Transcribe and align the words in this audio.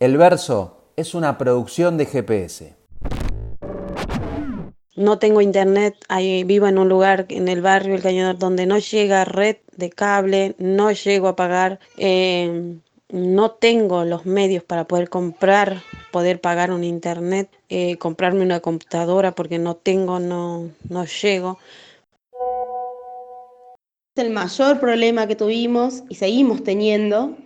El 0.00 0.16
verso 0.16 0.78
es 0.96 1.14
una 1.14 1.36
producción 1.36 1.98
de 1.98 2.06
GPS. 2.06 2.74
No 4.96 5.18
tengo 5.18 5.42
internet, 5.42 5.94
ahí 6.08 6.42
vivo 6.42 6.68
en 6.68 6.78
un 6.78 6.88
lugar 6.88 7.26
en 7.28 7.48
el 7.48 7.60
barrio 7.60 7.96
El 7.96 8.00
Cañador 8.00 8.38
donde 8.38 8.64
no 8.64 8.78
llega 8.78 9.26
red 9.26 9.58
de 9.76 9.90
cable, 9.90 10.54
no 10.56 10.90
llego 10.90 11.28
a 11.28 11.36
pagar, 11.36 11.80
eh, 11.98 12.78
no 13.10 13.50
tengo 13.50 14.06
los 14.06 14.24
medios 14.24 14.64
para 14.64 14.84
poder 14.84 15.10
comprar, 15.10 15.82
poder 16.12 16.40
pagar 16.40 16.72
un 16.72 16.82
internet, 16.82 17.50
eh, 17.68 17.98
comprarme 17.98 18.40
una 18.40 18.60
computadora 18.60 19.32
porque 19.32 19.58
no 19.58 19.76
tengo, 19.76 20.18
no, 20.18 20.70
no 20.88 21.04
llego. 21.04 21.58
El 24.16 24.30
mayor 24.30 24.80
problema 24.80 25.26
que 25.26 25.36
tuvimos 25.36 26.04
y 26.08 26.14
seguimos 26.14 26.64
teniendo 26.64 27.36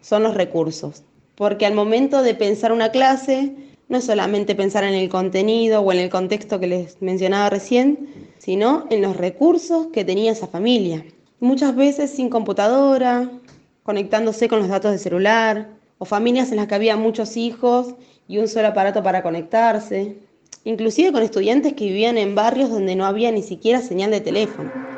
son 0.00 0.22
los 0.22 0.34
recursos 0.34 1.02
porque 1.36 1.66
al 1.66 1.74
momento 1.74 2.22
de 2.22 2.34
pensar 2.34 2.72
una 2.72 2.90
clase, 2.90 3.54
no 3.88 3.98
es 3.98 4.04
solamente 4.04 4.54
pensar 4.54 4.84
en 4.84 4.94
el 4.94 5.08
contenido 5.08 5.80
o 5.80 5.92
en 5.92 5.98
el 5.98 6.10
contexto 6.10 6.60
que 6.60 6.66
les 6.66 7.02
mencionaba 7.02 7.50
recién, 7.50 8.08
sino 8.38 8.86
en 8.90 9.02
los 9.02 9.16
recursos 9.16 9.88
que 9.88 10.04
tenía 10.04 10.32
esa 10.32 10.46
familia. 10.46 11.04
Muchas 11.40 11.76
veces 11.76 12.10
sin 12.10 12.30
computadora, 12.30 13.30
conectándose 13.82 14.48
con 14.48 14.60
los 14.60 14.68
datos 14.68 14.92
de 14.92 14.98
celular, 14.98 15.68
o 15.98 16.04
familias 16.04 16.50
en 16.50 16.56
las 16.56 16.66
que 16.66 16.74
había 16.74 16.96
muchos 16.96 17.36
hijos 17.36 17.94
y 18.26 18.38
un 18.38 18.48
solo 18.48 18.68
aparato 18.68 19.02
para 19.02 19.22
conectarse, 19.22 20.16
inclusive 20.64 21.12
con 21.12 21.22
estudiantes 21.22 21.74
que 21.74 21.86
vivían 21.86 22.18
en 22.18 22.34
barrios 22.34 22.70
donde 22.70 22.96
no 22.96 23.04
había 23.04 23.30
ni 23.30 23.42
siquiera 23.42 23.80
señal 23.80 24.10
de 24.10 24.20
teléfono. 24.20 24.93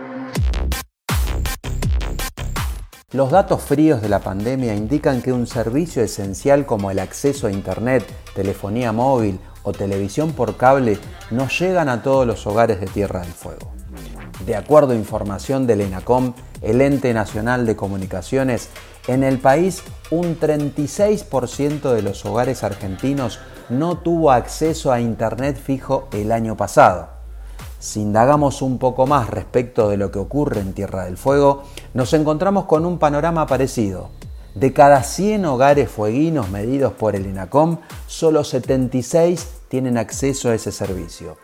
Los 3.17 3.31
datos 3.31 3.63
fríos 3.63 4.03
de 4.03 4.11
la 4.11 4.19
pandemia 4.19 4.75
indican 4.75 5.23
que 5.23 5.33
un 5.33 5.47
servicio 5.47 6.03
esencial 6.03 6.67
como 6.67 6.91
el 6.91 6.99
acceso 6.99 7.47
a 7.47 7.51
Internet, 7.51 8.05
telefonía 8.35 8.93
móvil 8.93 9.41
o 9.63 9.73
televisión 9.73 10.33
por 10.33 10.59
cable 10.59 10.99
no 11.31 11.49
llegan 11.49 11.89
a 11.89 12.03
todos 12.03 12.27
los 12.27 12.47
hogares 12.47 12.79
de 12.79 12.85
Tierra 12.85 13.21
del 13.21 13.33
Fuego. 13.33 13.73
De 14.45 14.55
acuerdo 14.55 14.93
a 14.93 14.97
información 14.97 15.67
del 15.67 15.81
ENACOM, 15.81 16.35
el 16.61 16.83
Ente 16.83 17.15
Nacional 17.15 17.65
de 17.65 17.75
Comunicaciones, 17.75 18.69
en 19.07 19.25
el 19.25 19.39
país 19.39 19.83
un 20.11 20.39
36% 20.39 21.95
de 21.95 22.03
los 22.03 22.27
hogares 22.27 22.65
argentinos 22.65 23.39
no 23.71 23.97
tuvo 23.97 24.31
acceso 24.31 24.93
a 24.93 25.01
Internet 25.01 25.57
fijo 25.57 26.07
el 26.13 26.33
año 26.33 26.59
pasado. 26.59 27.16
Si 27.79 28.01
indagamos 28.01 28.63
un 28.63 28.79
poco 28.79 29.07
más 29.07 29.29
respecto 29.29 29.89
de 29.89 29.97
lo 29.97 30.11
que 30.11 30.19
ocurre 30.19 30.61
en 30.61 30.73
Tierra 30.73 31.05
del 31.05 31.19
Fuego, 31.19 31.65
nos 31.93 32.13
encontramos 32.15 32.65
con 32.65 32.87
un 32.87 32.99
panorama 32.99 33.47
parecido. 33.47 34.09
De 34.55 34.73
cada 34.73 35.03
100 35.03 35.45
hogares 35.45 35.91
fueguinos 35.91 36.49
medidos 36.49 36.95
por 36.95 37.15
el 37.15 37.27
INACOM, 37.27 37.79
solo 38.07 38.43
76 38.43 39.49
tienen 39.69 39.99
acceso 39.99 40.49
a 40.49 40.55
ese 40.55 40.73
servicio. 40.73 41.37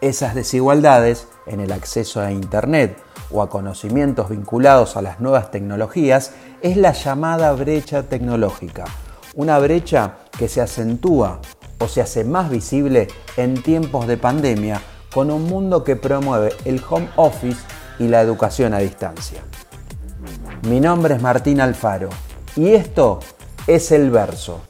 Esas 0.00 0.36
desigualdades 0.36 1.26
en 1.46 1.58
el 1.58 1.72
acceso 1.72 2.20
a 2.20 2.30
Internet 2.30 2.96
o 3.32 3.42
a 3.42 3.50
conocimientos 3.50 4.28
vinculados 4.28 4.96
a 4.96 5.02
las 5.02 5.18
nuevas 5.18 5.50
tecnologías 5.50 6.32
es 6.62 6.76
la 6.76 6.92
llamada 6.92 7.52
brecha 7.52 8.04
tecnológica, 8.04 8.84
una 9.34 9.58
brecha 9.58 10.18
que 10.38 10.48
se 10.48 10.60
acentúa 10.60 11.40
o 11.80 11.88
se 11.88 12.00
hace 12.00 12.22
más 12.22 12.48
visible 12.48 13.08
en 13.36 13.60
tiempos 13.60 14.06
de 14.06 14.18
pandemia 14.18 14.80
con 15.16 15.30
un 15.30 15.44
mundo 15.44 15.82
que 15.82 15.96
promueve 15.96 16.52
el 16.66 16.78
home 16.86 17.08
office 17.16 17.64
y 17.98 18.06
la 18.06 18.20
educación 18.20 18.74
a 18.74 18.80
distancia. 18.80 19.40
Mi 20.68 20.78
nombre 20.78 21.14
es 21.14 21.22
Martín 21.22 21.58
Alfaro 21.62 22.10
y 22.54 22.74
esto 22.74 23.20
es 23.66 23.92
El 23.92 24.10
Verso. 24.10 24.60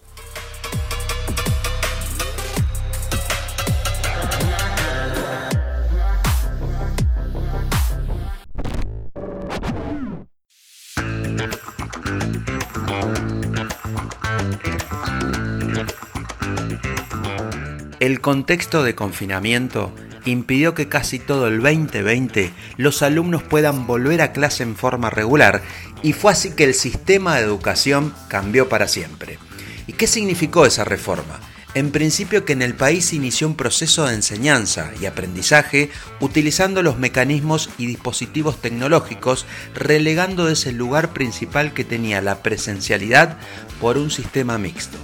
El 17.99 18.21
contexto 18.21 18.85
de 18.85 18.95
confinamiento 18.95 19.91
impidió 20.31 20.75
que 20.75 20.89
casi 20.89 21.19
todo 21.19 21.47
el 21.49 21.61
2020 21.61 22.53
los 22.77 23.03
alumnos 23.03 23.43
puedan 23.43 23.87
volver 23.87 24.23
a 24.23 24.33
clase 24.33 24.63
en 24.63 24.77
forma 24.77 25.11
regular 25.11 25.63
y 26.03 26.13
fue 26.13 26.33
así 26.33 26.51
que 26.51 26.65
el 26.65 26.75
sistema 26.75 27.37
de 27.37 27.43
educación 27.43 28.15
cambió 28.29 28.69
para 28.69 28.89
siempre. 28.89 29.39
¿Y 29.87 29.93
qué 29.95 30.07
significó 30.07 30.67
esa 30.67 30.85
reforma? 30.85 31.41
En 31.75 31.91
principio 31.91 32.47
que 32.47 32.55
en 32.55 32.63
el 32.63 32.75
país 32.75 33.13
inició 33.13 33.47
un 33.47 33.55
proceso 33.55 34.07
de 34.07 34.15
enseñanza 34.15 34.93
y 34.99 35.05
aprendizaje 35.05 35.91
utilizando 36.21 36.83
los 36.83 36.99
mecanismos 36.99 37.69
y 37.77 37.87
dispositivos 37.87 38.63
tecnológicos, 38.63 39.45
relegando 39.75 40.49
ese 40.49 40.73
lugar 40.73 41.13
principal 41.13 41.75
que 41.75 41.85
tenía 41.85 42.23
la 42.23 42.43
presencialidad 42.43 43.37
por 43.79 43.99
un 43.99 44.11
sistema 44.11 44.57
mixto. 44.57 44.97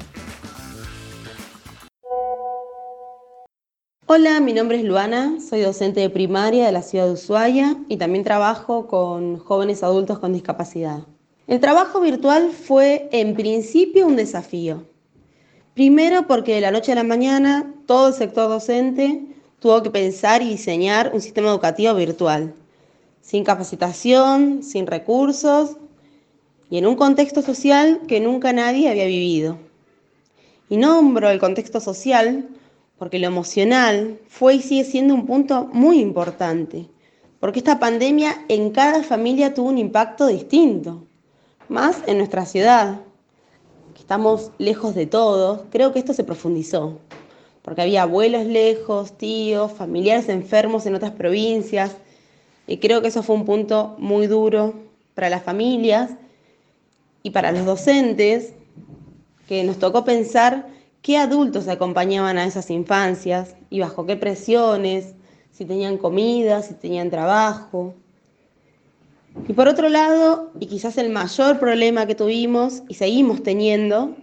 Hola, 4.15 4.41
mi 4.41 4.53
nombre 4.53 4.77
es 4.77 4.85
Luana, 4.85 5.39
soy 5.41 5.63
docente 5.63 6.01
de 6.01 6.11
primaria 6.11 6.67
de 6.67 6.73
la 6.73 6.83
ciudad 6.83 7.07
de 7.07 7.15
Ushuaia 7.15 7.79
y 7.89 7.97
también 7.97 8.25
trabajo 8.25 8.87
con 8.87 9.39
jóvenes 9.39 9.83
adultos 9.83 10.19
con 10.19 10.35
discapacidad. 10.35 11.07
El 11.47 11.61
trabajo 11.61 11.99
virtual 11.99 12.51
fue 12.51 13.09
en 13.11 13.35
principio 13.35 14.07
un 14.07 14.17
desafío. 14.17 14.85
Primero 15.73 16.27
porque 16.27 16.55
de 16.55 16.61
la 16.61 16.71
noche 16.71 16.93
a 16.93 16.97
la 16.97 17.05
mañana 17.05 17.73
todo 17.87 18.09
el 18.09 18.13
sector 18.13 18.51
docente 18.51 19.25
tuvo 19.61 19.83
que 19.83 19.89
pensar 19.89 20.43
y 20.43 20.51
diseñar 20.51 21.13
un 21.15 21.23
sistema 21.23 21.49
educativo 21.49 21.95
virtual, 21.95 22.53
sin 23.23 23.45
capacitación, 23.45 24.63
sin 24.63 24.87
recursos 24.87 25.79
y 26.69 26.77
en 26.77 26.87
un 26.87 26.97
contexto 26.97 27.41
social 27.41 28.03
que 28.07 28.21
nunca 28.21 28.53
nadie 28.53 28.91
había 28.91 29.07
vivido. 29.07 29.57
Y 30.69 30.77
nombro 30.77 31.31
el 31.31 31.41
contexto 31.41 31.81
social 31.81 32.51
porque 33.03 33.19
lo 33.19 33.27
emocional 33.27 34.21
fue 34.29 34.55
y 34.55 34.63
sigue 34.63 34.85
siendo 34.85 35.13
un 35.15 35.27
punto 35.27 35.69
muy 35.73 35.99
importante, 35.99 36.87
porque 37.41 37.59
esta 37.59 37.81
pandemia 37.81 38.45
en 38.47 38.71
cada 38.71 39.03
familia 39.03 39.55
tuvo 39.55 39.71
un 39.71 39.79
impacto 39.79 40.29
distinto, 40.29 41.03
más 41.69 41.97
en 42.07 42.19
nuestra 42.19 42.47
ciudad, 42.47 43.01
que 43.93 44.03
estamos 44.03 44.53
lejos 44.59 44.95
de 44.95 45.07
todo, 45.07 45.67
creo 45.73 45.93
que 45.93 45.99
esto 45.99 46.15
se 46.15 46.23
profundizó, 46.23 47.01
porque 47.63 47.83
había 47.83 48.03
abuelos 48.03 48.47
lejos, 48.47 49.19
tíos, 49.19 49.73
familiares 49.73 50.29
enfermos 50.29 50.87
en 50.87 50.95
otras 50.95 51.11
provincias, 51.11 51.97
y 52.69 52.77
creo 52.77 53.03
que 53.03 53.09
eso 53.09 53.25
fue 53.25 53.35
un 53.35 53.45
punto 53.45 53.97
muy 53.99 54.29
duro 54.29 54.75
para 55.17 55.29
las 55.29 55.43
familias 55.43 56.13
y 57.25 57.31
para 57.31 57.51
los 57.51 57.67
docentes, 57.67 58.53
que 59.49 59.65
nos 59.65 59.81
tocó 59.81 60.05
pensar 60.05 60.69
qué 61.03 61.19
adultos 61.19 61.69
acompañaban 61.69 62.39
a 62.39 62.45
esas 62.45 62.71
infancias 62.71 63.57
y 63.69 63.81
bajo 63.81 64.07
qué 64.07 64.17
presiones, 64.17 65.15
si 65.51 65.65
tenían 65.65 65.99
comida, 65.99 66.63
si 66.63 66.75
tenían 66.75 67.11
trabajo. 67.11 67.95
Y 69.49 69.53
por 69.53 69.69
otro 69.69 69.89
lado, 69.89 70.53
y 70.61 70.67
quizás 70.67 70.97
el 70.99 71.11
mayor 71.11 71.59
problema 71.59 72.07
que 72.07 72.15
tuvimos 72.15 72.83
y 72.89 72.95
seguimos 72.95 73.43
teniendo, 73.43 74.15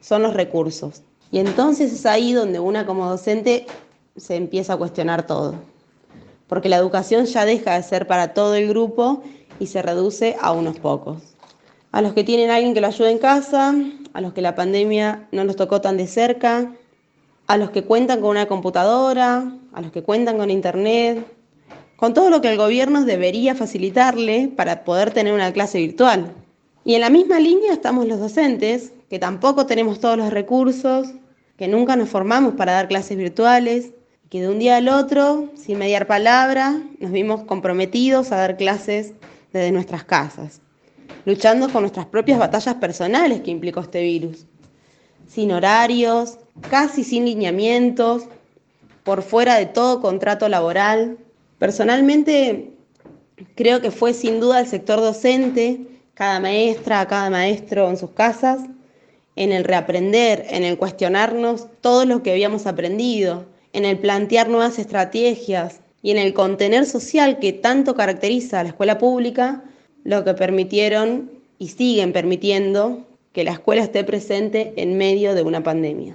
son 0.00 0.22
los 0.22 0.34
recursos. 0.34 1.02
Y 1.32 1.38
entonces 1.38 1.92
es 1.92 2.06
ahí 2.06 2.32
donde 2.32 2.60
una 2.60 2.86
como 2.86 3.08
docente 3.08 3.66
se 4.16 4.36
empieza 4.36 4.74
a 4.74 4.76
cuestionar 4.76 5.26
todo. 5.26 5.54
Porque 6.46 6.68
la 6.68 6.76
educación 6.76 7.24
ya 7.26 7.44
deja 7.44 7.74
de 7.74 7.82
ser 7.82 8.06
para 8.06 8.34
todo 8.34 8.54
el 8.54 8.68
grupo 8.68 9.22
y 9.58 9.66
se 9.66 9.82
reduce 9.82 10.36
a 10.40 10.52
unos 10.52 10.78
pocos. 10.78 11.22
A 11.92 12.02
los 12.02 12.12
que 12.12 12.24
tienen 12.24 12.50
alguien 12.50 12.74
que 12.74 12.80
lo 12.80 12.86
ayude 12.88 13.10
en 13.10 13.18
casa, 13.18 13.74
a 14.16 14.22
los 14.22 14.32
que 14.32 14.40
la 14.40 14.54
pandemia 14.54 15.28
no 15.30 15.44
nos 15.44 15.56
tocó 15.56 15.82
tan 15.82 15.98
de 15.98 16.06
cerca, 16.06 16.72
a 17.46 17.58
los 17.58 17.68
que 17.68 17.84
cuentan 17.84 18.22
con 18.22 18.30
una 18.30 18.46
computadora, 18.46 19.52
a 19.74 19.80
los 19.82 19.92
que 19.92 20.02
cuentan 20.02 20.38
con 20.38 20.50
internet, 20.50 21.22
con 21.96 22.14
todo 22.14 22.30
lo 22.30 22.40
que 22.40 22.50
el 22.50 22.56
gobierno 22.56 23.04
debería 23.04 23.54
facilitarle 23.54 24.48
para 24.56 24.84
poder 24.84 25.10
tener 25.10 25.34
una 25.34 25.52
clase 25.52 25.76
virtual. 25.80 26.32
Y 26.82 26.94
en 26.94 27.02
la 27.02 27.10
misma 27.10 27.40
línea 27.40 27.74
estamos 27.74 28.06
los 28.06 28.18
docentes, 28.18 28.94
que 29.10 29.18
tampoco 29.18 29.66
tenemos 29.66 30.00
todos 30.00 30.16
los 30.16 30.30
recursos, 30.30 31.08
que 31.58 31.68
nunca 31.68 31.94
nos 31.94 32.08
formamos 32.08 32.54
para 32.54 32.72
dar 32.72 32.88
clases 32.88 33.18
virtuales, 33.18 33.90
que 34.30 34.40
de 34.40 34.48
un 34.48 34.58
día 34.58 34.78
al 34.78 34.88
otro, 34.88 35.50
sin 35.56 35.76
mediar 35.76 36.06
palabra, 36.06 36.80
nos 37.00 37.12
vimos 37.12 37.44
comprometidos 37.44 38.32
a 38.32 38.36
dar 38.36 38.56
clases 38.56 39.12
desde 39.52 39.72
nuestras 39.72 40.04
casas 40.04 40.62
luchando 41.24 41.68
con 41.70 41.82
nuestras 41.82 42.06
propias 42.06 42.38
batallas 42.38 42.76
personales 42.76 43.40
que 43.40 43.50
implicó 43.50 43.80
este 43.80 44.02
virus. 44.02 44.46
Sin 45.26 45.52
horarios, 45.52 46.38
casi 46.70 47.04
sin 47.04 47.24
lineamientos, 47.24 48.24
por 49.04 49.22
fuera 49.22 49.56
de 49.56 49.66
todo 49.66 50.00
contrato 50.00 50.48
laboral. 50.48 51.18
Personalmente, 51.58 52.72
creo 53.54 53.80
que 53.80 53.90
fue 53.90 54.12
sin 54.12 54.40
duda 54.40 54.60
el 54.60 54.66
sector 54.66 55.00
docente, 55.00 55.86
cada 56.14 56.40
maestra, 56.40 57.06
cada 57.06 57.30
maestro 57.30 57.88
en 57.88 57.96
sus 57.96 58.10
casas, 58.10 58.60
en 59.36 59.52
el 59.52 59.64
reaprender, 59.64 60.46
en 60.48 60.64
el 60.64 60.78
cuestionarnos 60.78 61.66
todo 61.80 62.04
lo 62.04 62.22
que 62.22 62.32
habíamos 62.32 62.66
aprendido, 62.66 63.46
en 63.72 63.84
el 63.84 63.98
plantear 63.98 64.48
nuevas 64.48 64.78
estrategias 64.78 65.80
y 66.02 66.10
en 66.10 66.18
el 66.18 66.32
contener 66.32 66.86
social 66.86 67.38
que 67.38 67.52
tanto 67.52 67.94
caracteriza 67.94 68.60
a 68.60 68.62
la 68.62 68.70
escuela 68.70 68.98
pública, 68.98 69.62
lo 70.06 70.22
que 70.22 70.34
permitieron 70.34 71.32
y 71.58 71.68
siguen 71.68 72.12
permitiendo 72.12 73.06
que 73.32 73.42
la 73.42 73.52
escuela 73.52 73.82
esté 73.82 74.04
presente 74.04 74.72
en 74.76 74.96
medio 74.96 75.34
de 75.34 75.42
una 75.42 75.62
pandemia. 75.64 76.14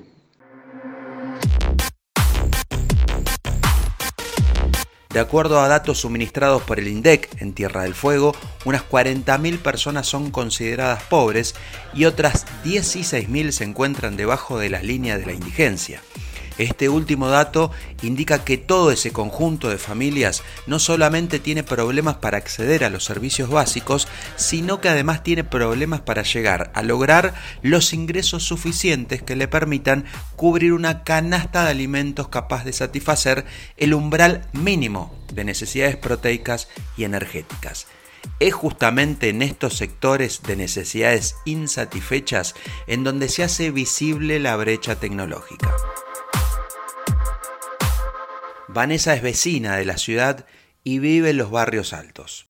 De 5.14 5.20
acuerdo 5.20 5.60
a 5.60 5.68
datos 5.68 6.00
suministrados 6.00 6.62
por 6.62 6.80
el 6.80 6.88
INDEC 6.88 7.42
en 7.42 7.52
Tierra 7.54 7.84
del 7.84 7.94
Fuego, 7.94 8.34
unas 8.64 8.88
40.000 8.90 9.60
personas 9.60 10.08
son 10.08 10.32
consideradas 10.32 11.04
pobres 11.04 11.54
y 11.94 12.06
otras 12.06 12.46
16.000 12.64 13.52
se 13.52 13.66
encuentran 13.66 14.16
debajo 14.16 14.58
de 14.58 14.70
la 14.70 14.82
línea 14.82 15.18
de 15.18 15.26
la 15.26 15.34
indigencia. 15.34 16.02
Este 16.62 16.90
último 16.90 17.28
dato 17.28 17.72
indica 18.04 18.44
que 18.46 18.56
todo 18.56 18.92
ese 18.92 19.12
conjunto 19.12 19.68
de 19.68 19.80
familias 19.80 20.44
no 20.68 20.78
solamente 20.78 21.40
tiene 21.40 21.64
problemas 21.64 22.18
para 22.18 22.38
acceder 22.38 22.84
a 22.84 22.92
los 22.92 23.04
servicios 23.04 23.50
básicos, 23.50 24.08
sino 24.36 24.80
que 24.80 24.88
además 24.88 25.24
tiene 25.24 25.44
problemas 25.44 26.02
para 26.02 26.22
llegar 26.22 26.72
a 26.76 26.84
lograr 26.84 27.34
los 27.64 27.94
ingresos 27.94 28.44
suficientes 28.44 29.24
que 29.24 29.36
le 29.36 29.48
permitan 29.48 30.06
cubrir 30.36 30.74
una 30.74 31.04
canasta 31.04 31.64
de 31.64 31.72
alimentos 31.72 32.28
capaz 32.28 32.64
de 32.64 32.74
satisfacer 32.74 33.44
el 33.78 33.96
umbral 33.96 34.48
mínimo 34.54 35.16
de 35.34 35.46
necesidades 35.46 35.98
proteicas 35.98 36.68
y 36.96 37.06
energéticas. 37.06 37.88
Es 38.40 38.54
justamente 38.54 39.30
en 39.30 39.42
estos 39.42 39.78
sectores 39.78 40.44
de 40.44 40.58
necesidades 40.58 41.38
insatisfechas 41.46 42.54
en 42.86 43.04
donde 43.04 43.30
se 43.30 43.42
hace 43.42 43.72
visible 43.72 44.40
la 44.40 44.56
brecha 44.58 45.00
tecnológica. 45.00 45.76
Vanessa 48.74 49.14
es 49.14 49.22
vecina 49.22 49.76
de 49.76 49.84
la 49.84 49.98
ciudad 49.98 50.46
y 50.82 51.00
vive 51.00 51.32
en 51.32 51.38
los 51.38 51.52
barrios 51.52 51.92
altos. 51.92 52.50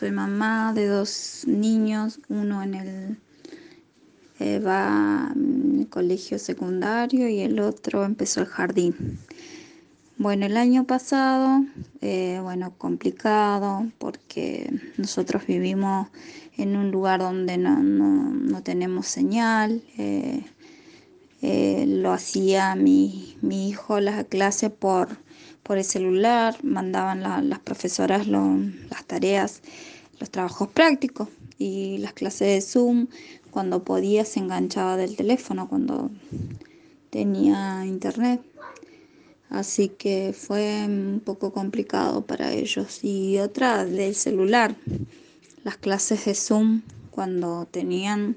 Soy 0.00 0.10
mamá 0.12 0.72
de 0.72 0.86
dos 0.86 1.44
niños, 1.46 2.20
uno 2.28 2.62
en 2.62 2.74
el 2.74 3.18
eh, 4.40 4.58
va 4.58 5.34
colegio 5.90 6.38
secundario 6.38 7.28
y 7.28 7.40
el 7.40 7.60
otro 7.60 8.04
empezó 8.04 8.40
el 8.40 8.46
jardín. 8.46 9.18
Bueno, 10.16 10.46
el 10.46 10.56
año 10.56 10.84
pasado, 10.84 11.62
eh, 12.00 12.40
bueno, 12.42 12.72
complicado 12.78 13.86
porque 13.98 14.72
nosotros 14.96 15.46
vivimos 15.46 16.08
en 16.56 16.76
un 16.76 16.90
lugar 16.90 17.20
donde 17.20 17.58
no, 17.58 18.62
tenemos 18.62 19.06
señal. 19.06 19.82
Eh, 19.98 20.42
eh, 21.42 21.84
lo 21.86 22.12
hacía 22.12 22.74
mi, 22.74 23.36
mi 23.42 23.68
hijo 23.68 24.00
la 24.00 24.24
clase 24.24 24.70
por, 24.70 25.18
por 25.62 25.78
el 25.78 25.84
celular, 25.84 26.56
mandaban 26.62 27.48
las 27.48 27.58
profesoras 27.58 28.26
las 28.26 29.04
tareas, 29.06 29.62
los 30.18 30.30
trabajos 30.30 30.68
prácticos 30.68 31.28
y 31.58 31.98
las 31.98 32.12
clases 32.12 32.48
de 32.48 32.60
Zoom. 32.60 33.08
Cuando 33.50 33.84
podía 33.84 34.24
se 34.24 34.40
enganchaba 34.40 34.96
del 34.96 35.16
teléfono, 35.16 35.68
cuando 35.68 36.10
tenía 37.10 37.84
internet. 37.86 38.42
Así 39.48 39.88
que 39.88 40.34
fue 40.36 40.84
un 40.86 41.22
poco 41.24 41.52
complicado 41.52 42.26
para 42.26 42.52
ellos. 42.52 43.00
Y 43.02 43.38
otra 43.38 43.84
del 43.84 44.14
celular, 44.14 44.76
las 45.64 45.76
clases 45.76 46.24
de 46.24 46.34
Zoom, 46.34 46.82
cuando 47.10 47.66
tenían 47.70 48.36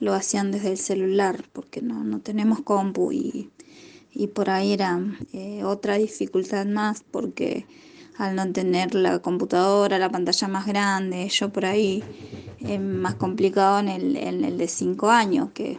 lo 0.00 0.14
hacían 0.14 0.50
desde 0.50 0.70
el 0.70 0.78
celular 0.78 1.44
porque 1.52 1.82
no, 1.82 2.04
no 2.04 2.20
tenemos 2.20 2.60
compu 2.60 3.12
y, 3.12 3.50
por 4.34 4.50
ahí 4.50 4.72
era 4.72 5.00
eh, 5.32 5.62
otra 5.62 5.94
dificultad 5.96 6.66
más 6.66 7.04
porque 7.08 7.66
al 8.16 8.34
no 8.34 8.50
tener 8.52 8.96
la 8.96 9.20
computadora, 9.20 9.96
la 9.98 10.10
pantalla 10.10 10.48
más 10.48 10.66
grande, 10.66 11.28
yo 11.28 11.50
por 11.50 11.64
ahí 11.64 12.02
es 12.58 12.80
más 12.80 13.14
complicado 13.14 13.78
en 13.78 13.88
el, 13.88 14.16
en 14.16 14.44
el 14.44 14.58
de 14.58 14.66
5 14.66 15.08
años 15.08 15.50
que, 15.54 15.78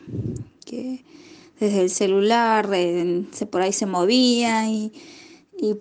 desde 1.59 1.81
el 1.81 1.89
celular 1.89 2.69
eh, 2.73 3.25
se, 3.31 3.45
por 3.45 3.61
ahí 3.61 3.73
se 3.73 3.85
movía 3.85 4.69
y, 4.69 4.93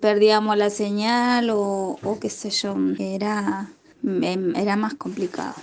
perdíamos 0.01 0.57
la 0.57 0.69
señal 0.69 1.51
o, 1.51 1.97
o 2.03 2.19
qué 2.19 2.29
sé 2.29 2.49
yo, 2.49 2.75
era 2.99 3.71
era 4.03 4.75
más 4.75 4.93
complicado, 4.93 5.55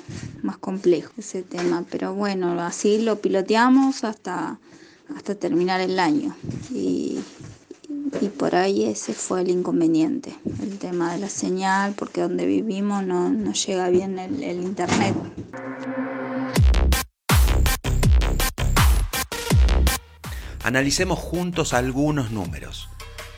más 0.42 0.58
complejo 0.58 1.12
ese 1.18 1.42
tema, 1.42 1.84
pero 1.90 2.14
bueno, 2.14 2.60
así 2.60 2.98
lo 2.98 3.20
piloteamos 3.20 4.04
hasta, 4.04 4.58
hasta 5.14 5.34
terminar 5.34 5.80
el 5.80 5.98
año 5.98 6.36
y, 6.70 7.20
por 8.38 8.54
ahí 8.54 8.84
ese 8.84 9.12
fue 9.14 9.42
el 9.42 9.50
inconveniente, 9.50 10.34
el 10.62 10.78
tema 10.78 11.12
de 11.12 11.18
la 11.18 11.28
señal, 11.28 11.94
porque 11.96 12.20
donde 12.20 12.44
vivimos 12.44 13.04
no, 13.04 13.52
llega 13.52 13.88
bien 13.88 14.18
el, 14.18 14.42
el 14.42 14.62
internet. 14.62 15.14
Analicemos 20.62 21.18
juntos 21.18 21.72
algunos 21.72 22.30
números. 22.32 22.88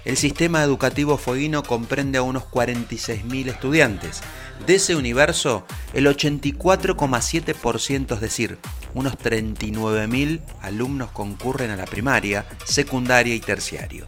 El 0.04 0.16
sistema 0.16 0.62
educativo 0.62 1.18
fueguino 1.18 1.62
comprende 1.62 2.18
a 2.18 2.22
unos 2.22 2.44
46.000 2.44 3.48
estudiantes. 3.48 4.20
De 4.66 4.76
ese 4.76 4.96
universo, 4.96 5.66
el 5.92 6.06
84,7%, 6.06 8.14
es 8.14 8.20
decir, 8.20 8.58
unos 8.94 9.18
39.000 9.18 10.40
alumnos 10.62 11.10
concurren 11.10 11.70
a 11.70 11.76
la 11.76 11.84
primaria, 11.84 12.46
secundaria 12.64 13.34
y 13.34 13.40
terciario. 13.40 14.06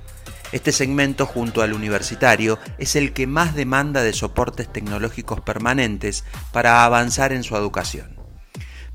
Este 0.52 0.72
segmento, 0.72 1.26
junto 1.26 1.62
al 1.62 1.72
universitario, 1.72 2.58
es 2.78 2.96
el 2.96 3.12
que 3.12 3.26
más 3.26 3.54
demanda 3.54 4.02
de 4.02 4.12
soportes 4.12 4.72
tecnológicos 4.72 5.40
permanentes 5.40 6.24
para 6.52 6.84
avanzar 6.84 7.32
en 7.32 7.44
su 7.44 7.56
educación. 7.56 8.19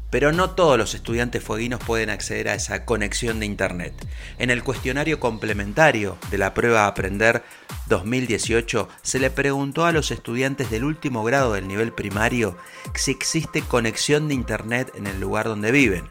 Pero 0.10 0.32
no 0.32 0.52
todos 0.52 0.78
los 0.78 0.94
estudiantes 0.94 1.44
fueguinos 1.44 1.82
pueden 1.84 2.10
acceder 2.10 2.48
a 2.48 2.56
esa 2.56 2.86
conexión 2.86 3.40
de 3.40 3.46
Internet. 3.46 3.94
En 4.38 4.50
el 4.50 4.64
cuestionario 4.64 5.20
complementario 5.20 6.18
de 6.32 6.38
la 6.38 6.54
prueba 6.54 6.88
Aprender 6.88 7.44
2018 7.88 8.88
se 9.02 9.20
le 9.20 9.30
preguntó 9.30 9.86
a 9.86 9.92
los 9.92 10.12
estudiantes 10.12 10.70
del 10.70 10.84
último 10.84 11.24
grado 11.24 11.54
del 11.54 11.68
nivel 11.68 11.92
primario 11.92 12.58
si 12.96 13.12
existe 13.12 13.62
conexión 13.62 14.28
de 14.28 14.34
Internet 14.36 14.92
en 14.96 15.08
el 15.08 15.20
lugar 15.20 15.46
donde 15.46 15.72
viven. 15.72 16.10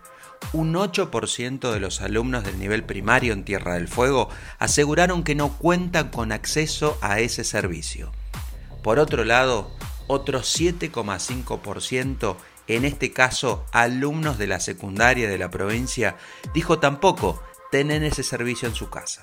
Un 0.52 0.75
8% 0.75 1.73
de 1.73 1.81
los 1.81 2.00
alumnos 2.00 2.44
del 2.44 2.58
nivel 2.58 2.85
primario 2.85 3.32
en 3.32 3.44
Tierra 3.44 3.74
del 3.74 3.89
Fuego 3.89 4.29
aseguraron 4.58 5.24
que 5.24 5.34
no 5.34 5.56
cuentan 5.56 6.10
con 6.10 6.31
acceso 6.32 6.98
a 7.01 7.20
ese 7.20 7.43
servicio. 7.44 8.13
Por 8.82 8.98
otro 8.98 9.24
lado, 9.24 9.74
otro 10.06 10.41
7,5% 10.41 12.36
en 12.69 12.85
este 12.85 13.13
caso 13.13 13.65
alumnos 13.73 14.39
de 14.39 14.47
la 14.47 14.61
secundaria 14.61 15.29
de 15.29 15.39
la 15.39 15.51
provincia, 15.51 16.17
dijo 16.53 16.79
tampoco 16.79 17.43
tener 17.71 18.03
ese 18.05 18.23
servicio 18.23 18.69
en 18.69 18.75
su 18.75 18.89
casa. 18.91 19.23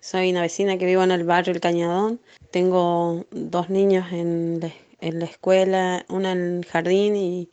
Soy 0.00 0.30
una 0.30 0.42
vecina 0.42 0.76
que 0.76 0.86
vivo 0.86 1.02
en 1.02 1.12
el 1.12 1.24
barrio 1.24 1.52
El 1.52 1.60
Cañadón. 1.60 2.20
Tengo 2.50 3.26
dos 3.30 3.70
niños 3.70 4.12
en 4.12 4.60
la, 5.00 5.24
escuela, 5.24 6.04
una 6.08 6.32
en 6.32 6.56
el 6.58 6.66
jardín 6.66 7.16
y, 7.16 7.50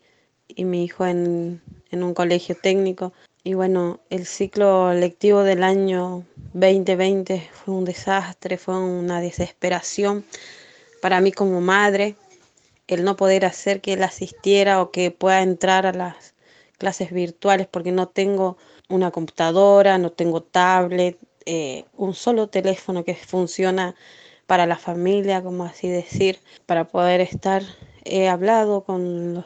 mi 0.58 0.84
hijo 0.84 1.06
en 1.06 1.62
un 1.92 2.14
colegio 2.14 2.56
técnico. 2.56 3.14
Y 3.48 3.54
bueno, 3.54 4.02
el 4.10 4.26
ciclo 4.26 4.94
lectivo 4.94 5.42
del 5.42 5.64
año 5.64 6.26
2020 6.52 7.50
fue 7.54 7.76
un 7.76 7.86
desastre, 7.86 8.58
fue 8.58 8.78
una 8.78 9.22
desesperación 9.22 10.26
para 11.02 11.22
mí 11.22 11.32
como 11.32 11.62
madre, 11.62 12.18
el 12.88 13.06
no 13.06 13.16
poder 13.16 13.46
hacer 13.46 13.80
que 13.80 13.94
él 13.94 14.04
asistiera 14.04 14.82
o 14.82 14.92
que 14.92 15.12
pueda 15.12 15.44
entrar 15.44 15.86
a 15.86 15.94
las 15.94 16.34
clases 16.78 17.14
virtuales 17.14 17.68
porque 17.68 17.94
no 17.94 18.10
tengo 18.10 18.58
una 18.90 19.12
computadora, 19.12 19.98
no 19.98 20.12
tengo 20.12 20.44
tablet, 20.44 21.18
eh, 21.46 21.86
un 21.96 22.16
solo 22.16 22.50
teléfono 22.50 23.06
que 23.06 23.16
funciona 23.16 23.96
para 24.46 24.66
la 24.66 24.76
familia, 24.78 25.42
como 25.42 25.64
así 25.64 25.88
decir, 25.88 26.42
para 26.66 26.90
poder 26.90 27.22
estar. 27.22 27.64
He 28.04 28.28
hablado 28.28 28.84
con 28.84 29.36
los 29.36 29.46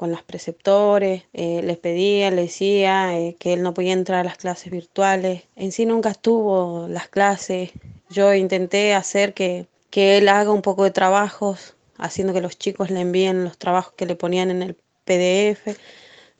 con 0.00 0.10
los 0.10 0.22
preceptores, 0.22 1.24
eh, 1.34 1.60
les 1.62 1.76
pedía, 1.76 2.30
les 2.30 2.46
decía 2.46 3.18
eh, 3.18 3.36
que 3.38 3.52
él 3.52 3.62
no 3.62 3.74
podía 3.74 3.92
entrar 3.92 4.20
a 4.20 4.24
las 4.24 4.38
clases 4.38 4.72
virtuales. 4.72 5.42
En 5.56 5.72
sí 5.72 5.84
nunca 5.84 6.08
estuvo 6.08 6.88
las 6.88 7.08
clases. 7.08 7.72
Yo 8.08 8.32
intenté 8.32 8.94
hacer 8.94 9.34
que, 9.34 9.66
que 9.90 10.16
él 10.16 10.30
haga 10.30 10.52
un 10.52 10.62
poco 10.62 10.84
de 10.84 10.90
trabajos, 10.90 11.74
haciendo 11.98 12.32
que 12.32 12.40
los 12.40 12.56
chicos 12.58 12.90
le 12.90 13.00
envíen 13.00 13.44
los 13.44 13.58
trabajos 13.58 13.92
que 13.92 14.06
le 14.06 14.16
ponían 14.16 14.50
en 14.50 14.62
el 14.62 14.74
PDF. 15.04 15.76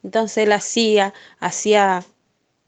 Entonces 0.03 0.39
él 0.39 0.53
hacía, 0.53 1.13
hacía 1.39 2.03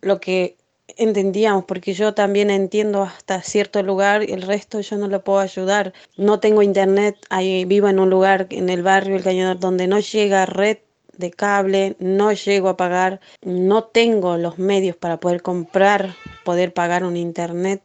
lo 0.02 0.20
que 0.20 0.58
entendíamos, 0.96 1.64
porque 1.64 1.94
yo 1.94 2.14
también 2.14 2.50
entiendo 2.50 3.02
hasta 3.02 3.42
cierto 3.42 3.82
lugar, 3.82 4.22
el 4.22 4.42
resto 4.42 4.80
yo 4.80 4.96
no 4.96 5.08
lo 5.08 5.22
puedo 5.25 5.40
ayudar. 5.40 5.92
No 6.16 6.40
tengo 6.40 6.62
internet, 6.62 7.16
ahí 7.30 7.64
vivo 7.64 7.88
en 7.88 7.99
un 7.99 8.11
lugar 8.11 8.46
en 8.50 8.68
el 8.68 8.82
barrio 8.82 9.16
El 9.16 9.22
Cañador 9.22 9.58
donde 9.58 9.87
no 9.87 10.00
llega 10.00 10.46
red 10.46 10.78
de 11.16 11.30
cable, 11.30 11.96
no 11.99 12.32
llego 12.32 12.68
a 12.68 12.76
pagar, 12.76 13.20
no 13.42 13.84
tengo 13.84 14.37
los 14.37 14.58
medios 14.58 14.96
para 14.96 15.18
poder 15.20 15.42
comprar, 15.42 16.14
poder 16.44 16.72
pagar 16.72 17.04
un 17.04 17.16
internet, 17.16 17.82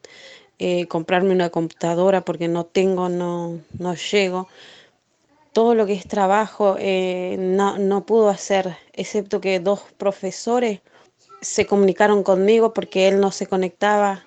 eh, 0.60 0.88
comprarme 0.88 1.32
una 1.32 1.50
computadora 1.50 2.22
porque 2.22 2.48
no 2.48 2.66
tengo, 2.66 3.10
no, 3.10 3.60
no 3.78 3.96
llego. 3.96 4.48
Todo 5.54 5.76
lo 5.76 5.86
que 5.86 5.94
es 5.94 6.08
trabajo 6.08 6.76
eh, 6.80 7.36
no, 7.40 7.78
no 7.78 8.06
pudo 8.06 8.30
hacer, 8.30 8.78
excepto 8.94 9.42
que 9.42 9.60
dos 9.60 9.82
profesores 9.98 10.82
se 11.42 11.66
comunicaron 11.66 12.24
conmigo 12.24 12.74
porque 12.74 13.08
él 13.08 13.20
no 13.20 13.32
se 13.32 13.48
conectaba, 13.48 14.24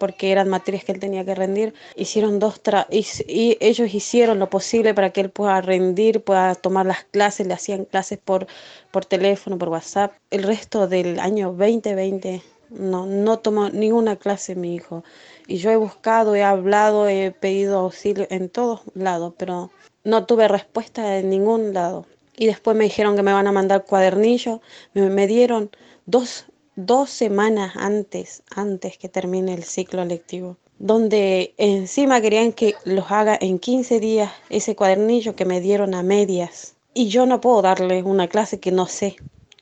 porque 0.00 0.32
eran 0.32 0.48
materias 0.48 0.82
que 0.82 0.92
él 0.92 0.98
tenía 0.98 1.24
que 1.24 1.34
rendir. 1.34 1.74
Hicieron 1.94 2.38
dos 2.38 2.60
y, 2.90 3.58
ellos 3.60 3.94
hicieron 3.94 4.38
lo 4.38 4.48
posible 4.48 4.94
para 4.94 5.10
que 5.10 5.20
él 5.20 5.30
pueda 5.30 5.60
rendir, 5.60 6.24
pueda 6.24 6.54
tomar 6.54 6.86
las 6.86 7.04
clases, 7.04 7.46
le 7.46 7.54
hacían 7.54 7.84
clases 7.84 8.18
por, 8.18 8.46
por 8.90 9.04
teléfono, 9.04 9.58
por 9.58 9.68
WhatsApp. 9.68 10.14
El 10.30 10.42
resto 10.44 10.88
del 10.88 11.20
año 11.20 11.52
2020 11.52 12.42
no, 12.70 13.04
no 13.06 13.38
tomó 13.40 13.68
ninguna 13.68 14.16
clase 14.16 14.54
mi 14.54 14.74
hijo. 14.74 15.04
Y 15.46 15.56
yo 15.58 15.70
he 15.70 15.76
buscado, 15.76 16.34
he 16.34 16.42
hablado, 16.42 17.06
he 17.08 17.30
pedido 17.32 17.78
auxilio 17.80 18.26
en 18.30 18.48
todos 18.48 18.80
lados, 18.94 19.34
pero 19.36 19.70
no 20.02 20.24
tuve 20.24 20.48
respuesta 20.48 21.18
en 21.18 21.28
ningún 21.28 21.74
lado. 21.74 22.06
Y 22.36 22.46
después 22.46 22.74
me 22.74 22.84
dijeron 22.84 23.16
que 23.16 23.22
me 23.22 23.34
van 23.34 23.48
a 23.48 23.52
mandar 23.52 23.84
cuadernillos, 23.84 24.60
me, 24.94 25.10
me 25.10 25.26
dieron 25.26 25.70
dos, 26.06 26.46
dos 26.76 27.10
semanas 27.10 27.74
antes, 27.76 28.42
antes 28.54 28.98
que 28.98 29.08
termine 29.08 29.54
el 29.54 29.64
ciclo 29.64 30.04
lectivo, 30.04 30.56
donde 30.78 31.54
encima 31.58 32.20
querían 32.20 32.52
que 32.52 32.74
los 32.84 33.10
haga 33.10 33.36
en 33.40 33.58
15 33.58 34.00
días 34.00 34.32
ese 34.48 34.74
cuadernillo 34.74 35.36
que 35.36 35.44
me 35.44 35.60
dieron 35.60 35.94
a 35.94 36.02
medias. 36.02 36.76
Y 36.94 37.08
yo 37.08 37.26
no 37.26 37.40
puedo 37.40 37.62
darle 37.62 38.02
una 38.02 38.28
clase 38.28 38.60
que 38.60 38.72
no 38.72 38.86
sé. 38.86 39.16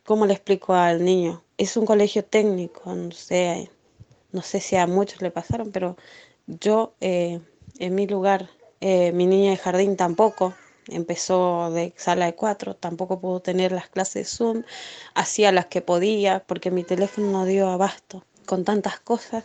¿Cómo 0.04 0.26
le 0.26 0.32
explico 0.34 0.74
al 0.74 1.04
niño? 1.04 1.42
Es 1.58 1.76
un 1.76 1.84
colegio 1.84 2.24
técnico, 2.24 2.94
no 2.94 3.10
sé, 3.10 3.70
no 4.32 4.42
sé 4.42 4.60
si 4.60 4.76
a 4.76 4.86
muchos 4.86 5.20
le 5.20 5.30
pasaron, 5.30 5.70
pero 5.72 5.96
yo 6.46 6.94
eh, 7.00 7.40
en 7.78 7.94
mi 7.94 8.06
lugar, 8.06 8.48
eh, 8.80 9.12
mi 9.12 9.26
niña 9.26 9.50
de 9.50 9.56
jardín 9.56 9.96
tampoco, 9.96 10.54
empezó 10.90 11.70
de 11.70 11.92
sala 11.96 12.26
de 12.26 12.34
cuatro, 12.34 12.74
tampoco 12.74 13.20
pudo 13.20 13.40
tener 13.40 13.72
las 13.72 13.88
clases 13.88 14.28
Zoom, 14.28 14.62
hacía 15.14 15.52
las 15.52 15.66
que 15.66 15.80
podía 15.80 16.40
porque 16.40 16.70
mi 16.70 16.84
teléfono 16.84 17.30
no 17.30 17.44
dio 17.44 17.68
abasto 17.68 18.24
con 18.46 18.64
tantas 18.64 18.98
cosas. 19.00 19.44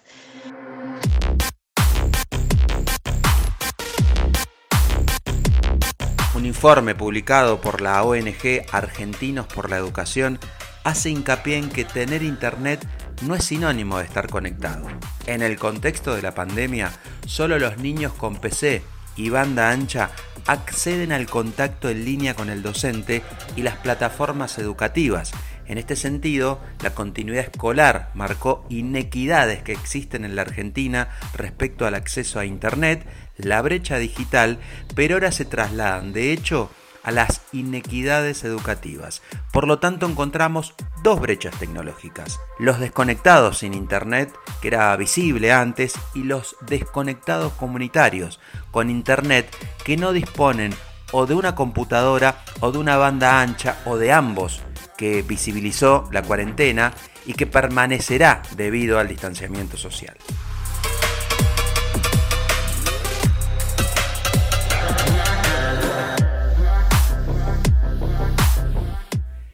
Un 6.35 6.45
informe 6.45 6.95
publicado 6.95 7.61
por 7.61 7.81
la 7.81 8.03
ONG 8.03 8.65
Argentinos 8.71 9.45
por 9.47 9.69
la 9.69 9.77
Educación 9.77 10.39
hace 10.83 11.09
hincapié 11.09 11.57
en 11.57 11.69
que 11.69 11.85
tener 11.85 12.23
internet 12.23 12.85
no 13.21 13.35
es 13.35 13.45
sinónimo 13.45 13.99
de 13.99 14.05
estar 14.05 14.29
conectado. 14.29 14.87
En 15.27 15.41
el 15.41 15.57
contexto 15.57 16.15
de 16.15 16.21
la 16.21 16.33
pandemia, 16.33 16.91
solo 17.27 17.59
los 17.59 17.77
niños 17.77 18.13
con 18.13 18.37
PC 18.37 18.81
y 19.15 19.29
banda 19.29 19.69
ancha 19.69 20.11
acceden 20.47 21.11
al 21.11 21.27
contacto 21.27 21.89
en 21.89 22.05
línea 22.05 22.35
con 22.35 22.49
el 22.49 22.61
docente 22.61 23.21
y 23.55 23.61
las 23.61 23.77
plataformas 23.77 24.57
educativas. 24.57 25.31
En 25.65 25.77
este 25.77 25.95
sentido, 25.95 26.59
la 26.81 26.93
continuidad 26.93 27.45
escolar 27.45 28.11
marcó 28.13 28.65
inequidades 28.69 29.63
que 29.63 29.71
existen 29.71 30.25
en 30.25 30.35
la 30.35 30.41
Argentina 30.41 31.09
respecto 31.33 31.85
al 31.85 31.95
acceso 31.95 32.39
a 32.39 32.45
Internet, 32.45 33.05
la 33.37 33.61
brecha 33.61 33.97
digital, 33.97 34.59
pero 34.93 35.15
ahora 35.15 35.31
se 35.31 35.45
trasladan, 35.45 36.11
de 36.11 36.33
hecho, 36.33 36.69
a 37.03 37.11
las 37.11 37.41
inequidades 37.51 38.43
educativas. 38.43 39.21
Por 39.51 39.67
lo 39.67 39.79
tanto, 39.79 40.05
encontramos 40.05 40.73
dos 41.03 41.19
brechas 41.19 41.53
tecnológicas. 41.59 42.39
Los 42.57 42.79
desconectados 42.79 43.59
sin 43.59 43.73
Internet, 43.73 44.33
que 44.61 44.69
era 44.69 44.95
visible 44.95 45.51
antes, 45.51 45.93
y 46.15 46.23
los 46.23 46.55
desconectados 46.61 47.53
comunitarios 47.53 48.39
con 48.71 48.89
Internet 48.89 49.55
que 49.83 49.97
no 49.97 50.13
disponen 50.13 50.73
o 51.11 51.27
de 51.27 51.35
una 51.35 51.53
computadora 51.53 52.43
o 52.61 52.71
de 52.71 52.79
una 52.79 52.97
banda 52.97 53.41
ancha 53.41 53.77
o 53.85 53.97
de 53.97 54.11
ambos 54.11 54.61
que 54.97 55.21
visibilizó 55.21 56.07
la 56.11 56.23
cuarentena 56.23 56.93
y 57.25 57.33
que 57.33 57.45
permanecerá 57.45 58.41
debido 58.55 58.97
al 58.97 59.09
distanciamiento 59.09 59.77
social. 59.77 60.15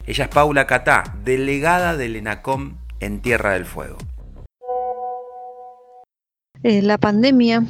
Ella 0.09 0.23
es 0.23 0.29
Paula 0.31 0.65
Catá, 0.65 1.03
delegada 1.23 1.95
del 1.95 2.15
ENACOM 2.15 2.77
en 2.99 3.21
Tierra 3.21 3.53
del 3.53 3.65
Fuego. 3.65 3.99
La 6.63 6.97
pandemia 6.97 7.63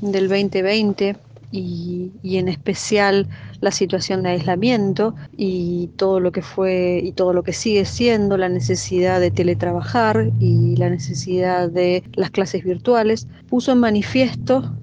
del 0.00 0.30
2020 0.30 1.14
y, 1.52 2.10
y, 2.22 2.38
en 2.38 2.48
especial 2.48 3.28
la 3.60 3.70
situación 3.70 4.22
de 4.22 4.30
aislamiento 4.30 5.14
y 5.36 5.88
todo 5.98 6.20
lo 6.20 6.32
que 6.32 6.40
fue 6.40 7.02
y 7.04 7.12
todo 7.12 7.34
lo 7.34 7.42
que 7.42 7.52
sigue 7.52 7.84
siendo 7.84 8.38
la 8.38 8.48
necesidad 8.48 9.20
de 9.20 9.30
teletrabajar 9.30 10.30
y 10.40 10.76
la 10.76 10.88
necesidad 10.88 11.68
de 11.68 12.02
las 12.14 12.30
clases 12.30 12.64
virtuales 12.64 13.28
puso 13.46 13.72
en 13.72 13.80
manifiesto 13.80 14.74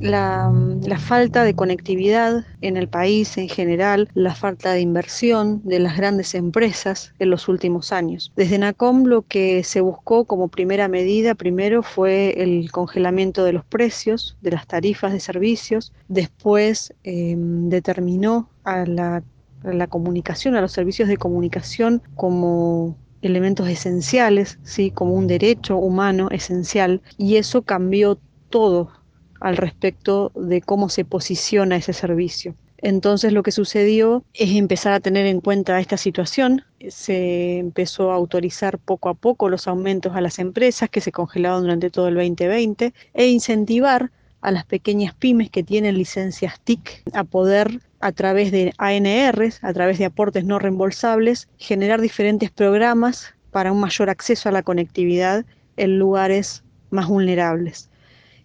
la, 0.00 0.52
falta 0.98 1.44
de 1.44 1.54
conectividad 1.54 2.44
en 2.60 2.76
el 2.76 2.88
país 2.88 3.36
en 3.38 3.48
general, 3.48 4.08
la 4.14 4.34
falta 4.34 4.72
de 4.72 4.80
inversión 4.80 5.60
de 5.64 5.78
las 5.78 5.96
grandes 5.96 6.34
empresas 6.34 7.12
en 7.18 7.30
los 7.30 7.48
últimos 7.48 7.92
años. 7.92 8.32
Desde 8.36 8.58
NACOM 8.58 9.04
lo 9.04 9.22
que 9.22 9.64
se 9.64 9.80
buscó 9.80 10.24
como 10.24 10.48
primera 10.48 10.88
medida 10.88 11.34
primero 11.34 11.82
fue 11.82 12.42
el 12.42 12.70
congelamiento 12.70 13.44
de 13.44 13.52
los 13.52 13.64
precios, 13.64 14.36
de 14.40 14.52
las 14.52 14.66
tarifas 14.66 15.12
de 15.12 15.20
servicios, 15.20 15.92
después 16.08 16.94
em, 17.04 17.68
determinó 17.68 18.48
a 18.64 18.84
la, 18.86 19.22
a 19.64 19.72
la 19.72 19.86
comunicación, 19.86 20.56
a 20.56 20.60
los 20.60 20.72
servicios 20.72 21.08
de 21.08 21.16
comunicación 21.16 22.02
como 22.14 22.96
elementos 23.22 23.68
esenciales, 23.68 24.58
¿sí? 24.62 24.90
como 24.90 25.14
un 25.14 25.26
derecho 25.26 25.76
humano 25.76 26.28
esencial, 26.30 27.02
y 27.18 27.36
eso 27.36 27.62
cambió 27.62 28.18
todo 28.48 28.99
al 29.40 29.56
respecto 29.56 30.32
de 30.34 30.60
cómo 30.60 30.88
se 30.88 31.04
posiciona 31.04 31.76
ese 31.76 31.92
servicio. 31.92 32.54
Entonces 32.82 33.32
lo 33.32 33.42
que 33.42 33.52
sucedió 33.52 34.24
es 34.32 34.50
empezar 34.50 34.92
a 34.94 35.00
tener 35.00 35.26
en 35.26 35.40
cuenta 35.40 35.80
esta 35.80 35.96
situación. 35.96 36.64
Se 36.88 37.58
empezó 37.58 38.10
a 38.10 38.14
autorizar 38.14 38.78
poco 38.78 39.10
a 39.10 39.14
poco 39.14 39.50
los 39.50 39.68
aumentos 39.68 40.16
a 40.16 40.20
las 40.20 40.38
empresas 40.38 40.88
que 40.88 41.02
se 41.02 41.12
congelaron 41.12 41.62
durante 41.62 41.90
todo 41.90 42.08
el 42.08 42.14
2020 42.14 42.94
e 43.12 43.28
incentivar 43.28 44.10
a 44.40 44.50
las 44.50 44.64
pequeñas 44.64 45.14
pymes 45.14 45.50
que 45.50 45.62
tienen 45.62 45.98
licencias 45.98 46.58
TIC 46.60 47.02
a 47.12 47.24
poder 47.24 47.80
a 48.00 48.12
través 48.12 48.50
de 48.50 48.72
ANRs, 48.78 49.62
a 49.62 49.72
través 49.74 49.98
de 49.98 50.06
aportes 50.06 50.44
no 50.44 50.58
reembolsables, 50.58 51.48
generar 51.58 52.00
diferentes 52.00 52.50
programas 52.50 53.34
para 53.50 53.72
un 53.72 53.80
mayor 53.80 54.08
acceso 54.08 54.48
a 54.48 54.52
la 54.52 54.62
conectividad 54.62 55.44
en 55.76 55.98
lugares 55.98 56.64
más 56.88 57.08
vulnerables. 57.08 57.89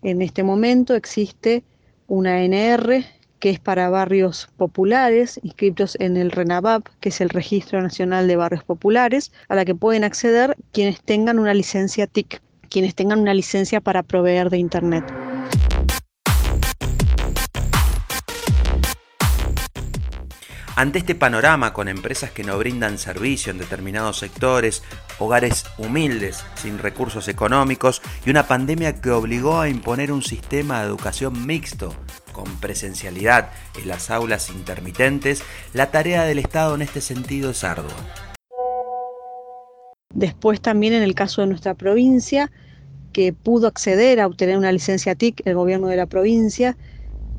En 0.06 0.22
este 0.22 0.44
momento 0.44 0.94
existe 0.94 1.64
una 2.06 2.44
NR 2.44 3.04
que 3.40 3.50
es 3.50 3.60
para 3.60 3.90
barrios 3.90 4.48
populares 4.56 5.40
inscritos 5.42 5.98
en 6.00 6.16
el 6.16 6.30
RENAVAP, 6.30 6.86
que 7.00 7.10
es 7.10 7.22
el 7.22 7.30
Registro 7.30 7.82
Nacional 7.82 8.28
de 8.28 8.36
Barrios 8.36 8.64
Populares, 8.64 9.32
a 9.50 9.56
la 9.56 9.66
que 9.66 9.74
pueden 9.74 10.04
acceder 10.04 10.56
quienes 10.74 11.02
tengan 11.02 11.40
una 11.40 11.56
licencia 11.56 12.06
TIC, 12.06 12.40
quienes 12.70 12.94
tengan 12.94 13.20
una 13.20 13.34
licencia 13.34 13.82
para 13.82 14.04
proveer 14.04 14.52
de 14.52 14.60
Internet. 14.60 15.12
Ante 20.78 21.00
este 21.00 21.16
panorama 21.16 21.72
con 21.72 21.88
empresas 21.88 22.32
que 22.32 22.44
no 22.44 22.58
brindan 22.58 22.98
servicio 22.98 23.50
en 23.50 23.58
determinados 23.58 24.18
sectores, 24.18 24.84
hogares 25.20 25.64
humildes, 25.78 26.44
sin 26.56 26.80
recursos 26.80 27.30
económicos 27.30 28.02
y 28.26 28.30
una 28.30 28.46
pandemia 28.46 29.00
que 29.00 29.10
obligó 29.12 29.62
a 29.62 29.70
imponer 29.70 30.12
un 30.12 30.22
sistema 30.22 30.82
de 30.82 30.88
educación 30.88 31.48
mixto, 31.48 31.96
con 32.34 32.44
presencialidad 32.58 33.52
en 33.82 33.88
las 33.88 34.12
aulas 34.12 34.50
intermitentes, 34.50 35.44
la 35.74 35.92
tarea 35.92 36.26
del 36.26 36.40
Estado 36.40 36.76
en 36.76 36.82
este 36.82 37.00
sentido 37.00 37.52
es 37.52 37.64
ardua. 37.64 37.94
Después 40.14 40.60
también 40.60 40.92
en 40.92 41.04
el 41.04 41.16
caso 41.16 41.40
de 41.40 41.48
nuestra 41.48 41.76
provincia, 41.76 42.52
que 43.14 43.32
pudo 43.32 43.68
acceder 43.68 44.20
a 44.20 44.28
obtener 44.28 44.58
una 44.58 44.74
licencia 44.74 45.16
TIC 45.16 45.42
el 45.46 45.56
gobierno 45.56 45.88
de 45.88 45.96
la 45.96 46.08
provincia, 46.08 46.76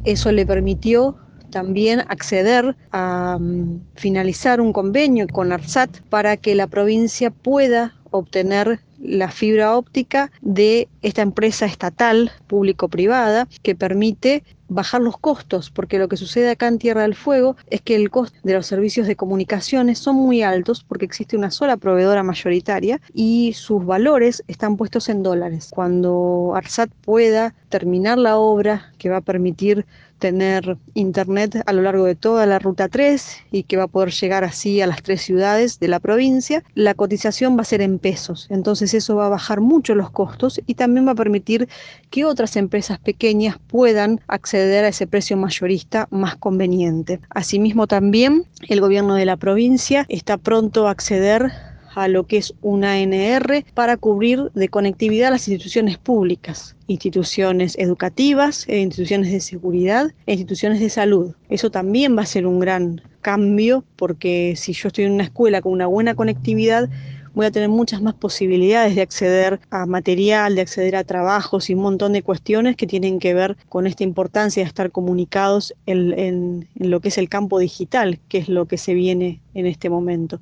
eso 0.05 0.33
le 0.33 0.47
permitió 0.47 1.19
también 1.57 2.01
acceder 2.09 2.77
a 2.93 3.39
mm, 3.41 3.81
finalizar 3.95 4.61
un 4.61 4.75
convenio 4.75 5.27
con 5.27 5.53
ARSAT 5.53 6.03
para 6.11 6.37
que 6.37 6.55
la 6.55 6.67
provincia 6.67 7.31
pueda 7.31 7.95
obtener 8.11 8.81
la 8.99 9.31
fibra 9.31 9.75
óptica 9.75 10.31
de 10.43 10.87
esta 11.01 11.23
empresa 11.23 11.65
estatal 11.65 12.31
público-privada 12.47 13.49
que 13.63 13.75
permite 13.75 14.43
bajar 14.69 15.01
los 15.01 15.17
costos, 15.17 15.71
porque 15.71 15.99
lo 15.99 16.09
que 16.09 16.17
sucede 16.17 16.51
acá 16.51 16.67
en 16.67 16.79
Tierra 16.79 17.03
del 17.03 17.15
Fuego 17.15 17.57
es 17.71 17.81
que 17.81 17.95
el 17.95 18.11
costo 18.11 18.37
de 18.43 18.55
los 18.55 18.67
servicios 18.67 19.07
de 19.07 19.17
comunicaciones 19.17 19.99
son 19.99 20.17
muy 20.17 20.43
altos 20.43 20.85
porque 20.87 21.05
existe 21.05 21.37
una 21.37 21.51
sola 21.51 21.77
proveedora 21.77 22.23
mayoritaria 22.23 23.01
y 23.15 23.53
sus 23.55 23.85
valores 23.87 24.43
están 24.49 24.77
puestos 24.77 25.09
en 25.09 25.23
dólares. 25.23 25.71
Cuando 25.73 26.53
ARSAT 26.55 26.91
pueda 27.03 27.55
terminar 27.69 28.19
la 28.19 28.39
obra 28.39 28.93
que 28.99 29.09
va 29.09 29.19
a 29.19 29.21
permitir 29.21 29.87
tener 30.19 30.77
internet 30.95 31.63
a 31.67 31.73
lo 31.73 31.83
largo 31.83 32.05
de 32.05 32.15
toda 32.15 32.47
la 32.47 32.59
ruta 32.59 32.89
3 32.89 33.45
y 33.53 33.63
que 33.65 33.77
va 33.77 33.85
a 33.85 33.89
poder 33.89 34.11
llegar 34.13 34.45
así 34.45 34.81
a 34.81 34.87
las 34.87 35.03
tres 35.03 35.23
ciudades 35.23 35.79
de 35.79 35.89
la 35.89 36.01
provincia, 36.01 36.63
la 36.75 36.95
cotización 36.95 37.57
va 37.57 37.63
a 37.63 37.65
ser 37.65 37.81
en 37.81 37.99
pesos. 37.99 38.47
Entonces 38.51 38.95
eso 38.95 39.17
va 39.17 39.27
a 39.27 39.31
bajar 39.31 39.61
mucho 39.61 39.95
los 39.95 40.11
costos 40.11 40.61
y 40.67 40.75
también 40.75 41.07
va 41.07 41.13
a 41.13 41.17
permitir 41.17 41.69
que 42.11 42.25
otras 42.25 42.57
empresas 42.57 42.99
pequeñas 42.99 43.59
puedan 43.67 44.21
acceder 44.27 44.85
a 44.85 44.89
ese 44.89 45.07
precio 45.07 45.37
mayorista 45.37 46.09
más 46.11 46.37
conveniente. 46.37 47.21
Asimismo 47.31 47.87
también 47.87 48.47
el 48.69 48.81
gobierno 48.81 49.15
de 49.15 49.27
la 49.27 49.37
provincia 49.37 50.07
está 50.09 50.37
pronto 50.39 50.89
a 50.89 50.91
acceder 50.91 51.53
a 51.97 52.09
lo 52.09 52.27
que 52.27 52.37
es 52.37 52.55
una 52.61 52.93
ANR 52.93 53.65
para 53.75 53.97
cubrir 53.97 54.53
de 54.55 54.69
conectividad 54.69 55.31
las 55.31 55.49
instituciones 55.49 55.97
públicas, 55.97 56.77
instituciones 56.89 57.75
educativas, 57.79 58.69
e 58.69 58.79
instituciones 58.79 59.33
de 59.33 59.41
seguridad 59.41 60.13
e 60.27 60.35
instituciones 60.35 60.81
de 60.81 60.91
salud. 60.91 61.35
Eso 61.49 61.71
también 61.71 62.17
va 62.17 62.23
a 62.23 62.27
ser 62.27 62.47
un 62.47 62.61
gran 62.61 63.01
cambio 63.23 63.83
porque 63.97 64.55
si 64.57 64.75
yo 64.75 64.89
estoy 64.89 65.05
en 65.05 65.13
una 65.13 65.25
escuela 65.25 65.63
con 65.63 65.73
una 65.73 65.87
buena 65.87 66.15
conectividad, 66.15 66.91
voy 67.37 67.45
a 67.45 67.51
tener 67.51 67.69
muchas 67.69 68.01
más 68.01 68.15
posibilidades 68.15 68.95
de 68.95 69.03
acceder 69.03 69.61
a 69.71 69.85
material, 69.85 70.55
de 70.55 70.63
acceder 70.63 70.97
a 70.97 71.05
trabajos 71.05 71.69
y 71.69 71.75
un 71.75 71.83
montón 71.83 72.15
de 72.15 72.23
cuestiones 72.23 72.77
que 72.77 72.87
tienen 72.87 73.19
que 73.19 73.35
ver 73.35 73.59
con 73.69 73.87
esta 73.87 74.05
importancia 74.05 74.63
de 74.63 74.69
estar 74.69 74.91
comunicados 74.91 75.75
en, 75.85 76.67
lo 76.77 77.01
que 77.01 77.09
es 77.09 77.19
el 77.19 77.29
campo 77.29 77.59
digital, 77.59 78.19
que 78.31 78.39
es 78.39 78.49
lo 78.49 78.65
que 78.65 78.79
se 78.79 78.95
viene 78.95 79.43
en 79.53 79.67
este 79.67 79.91
momento. 79.91 80.41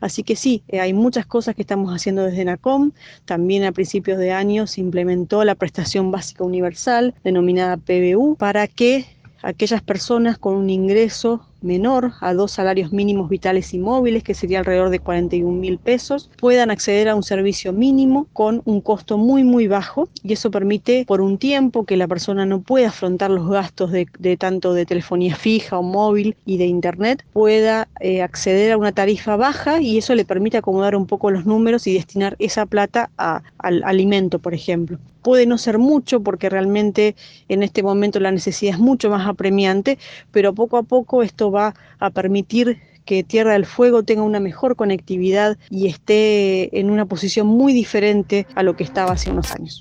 Así 0.00 0.24
que 0.24 0.34
sí, 0.34 0.64
eh, 0.66 0.80
hay 0.80 0.92
muchas 0.92 1.26
cosas 1.26 1.54
que 1.54 1.62
estamos 1.62 1.94
haciendo 1.94 2.24
desde 2.24 2.44
NACOM. 2.44 2.90
También 3.24 3.62
a 3.62 3.70
principios 3.70 4.18
de 4.18 4.32
año 4.32 4.66
se 4.66 4.80
implementó 4.80 5.44
la 5.44 5.54
prestación 5.54 6.10
básica 6.10 6.42
universal, 6.42 7.14
denominada 7.22 7.76
PBU, 7.76 8.34
para 8.34 8.66
que 8.66 9.06
aquellas 9.42 9.80
personas 9.80 10.38
con 10.38 10.54
un 10.54 10.70
ingreso 10.70 11.46
menor 11.62 12.12
a 12.20 12.34
dos 12.34 12.52
salarios 12.52 12.92
mínimos 12.92 13.28
vitales 13.28 13.72
y 13.74 13.78
móviles, 13.78 14.22
que 14.22 14.34
sería 14.34 14.60
alrededor 14.60 14.90
de 14.90 14.98
41 14.98 15.58
mil 15.58 15.78
pesos, 15.78 16.30
puedan 16.38 16.70
acceder 16.70 17.08
a 17.08 17.14
un 17.14 17.22
servicio 17.22 17.72
mínimo 17.72 18.26
con 18.32 18.62
un 18.64 18.80
costo 18.80 19.18
muy, 19.18 19.44
muy 19.44 19.66
bajo 19.66 20.08
y 20.22 20.32
eso 20.32 20.50
permite 20.50 21.04
por 21.06 21.20
un 21.20 21.38
tiempo 21.38 21.84
que 21.84 21.96
la 21.96 22.08
persona 22.08 22.46
no 22.46 22.60
pueda 22.60 22.88
afrontar 22.88 23.30
los 23.30 23.48
gastos 23.48 23.90
de, 23.92 24.36
tanto 24.36 24.74
de 24.74 24.86
telefonía 24.86 25.34
fija 25.36 25.78
o 25.78 25.82
móvil 25.82 26.36
y 26.44 26.58
de 26.58 26.66
internet, 26.66 27.24
pueda 27.32 27.88
eh, 28.00 28.22
acceder 28.22 28.72
a 28.72 28.78
una 28.78 28.92
tarifa 28.92 29.36
baja 29.36 29.80
y 29.80 29.98
eso 29.98 30.14
le 30.14 30.24
permite 30.24 30.56
acomodar 30.56 30.96
un 30.96 31.06
poco 31.06 31.30
los 31.30 31.46
números 31.46 31.86
y 31.86 31.94
destinar 31.94 32.36
esa 32.38 32.66
plata 32.66 33.10
al 33.16 33.82
alimento, 33.84 34.38
por 34.38 34.54
ejemplo. 34.54 34.98
Puede 35.22 35.46
no 35.46 35.56
ser 35.56 35.78
mucho 35.78 36.20
porque 36.20 36.50
realmente 36.50 37.14
en 37.48 37.62
este 37.62 37.84
momento 37.84 38.18
la 38.18 38.32
necesidad 38.32 38.74
es 38.74 38.80
mucho 38.80 39.08
más 39.08 39.26
apremiante, 39.26 39.98
pero 40.32 40.52
poco 40.52 40.76
a 40.76 40.82
poco 40.82 41.22
esto 41.22 41.52
va 41.52 41.74
a 42.00 42.10
permitir 42.10 42.80
que 43.04 43.22
Tierra 43.22 43.52
del 43.52 43.66
Fuego 43.66 44.02
tenga 44.02 44.22
una 44.22 44.40
mejor 44.40 44.74
conectividad 44.74 45.58
y 45.70 45.86
esté 45.86 46.78
en 46.78 46.90
una 46.90 47.06
posición 47.06 47.46
muy 47.46 47.72
diferente 47.72 48.46
a 48.54 48.64
lo 48.64 48.74
que 48.74 48.84
estaba 48.84 49.12
hace 49.12 49.30
unos 49.30 49.52
años. 49.52 49.78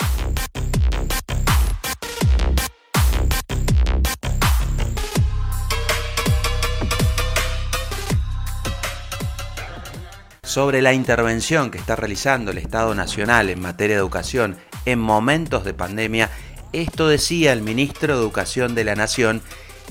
Sobre 10.43 10.81
la 10.81 10.93
intervención 10.93 11.71
que 11.71 11.77
está 11.77 11.95
realizando 11.95 12.51
el 12.51 12.57
Estado 12.57 12.93
Nacional 12.93 13.49
en 13.49 13.61
materia 13.61 13.95
de 13.95 14.01
educación 14.01 14.57
en 14.85 14.99
momentos 14.99 15.63
de 15.63 15.73
pandemia, 15.73 16.29
esto 16.73 17.07
decía 17.07 17.53
el 17.53 17.61
ministro 17.61 18.15
de 18.15 18.21
Educación 18.21 18.75
de 18.75 18.83
la 18.83 18.95
Nación, 18.95 19.41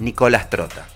Nicolás 0.00 0.50
Trota. 0.50 0.88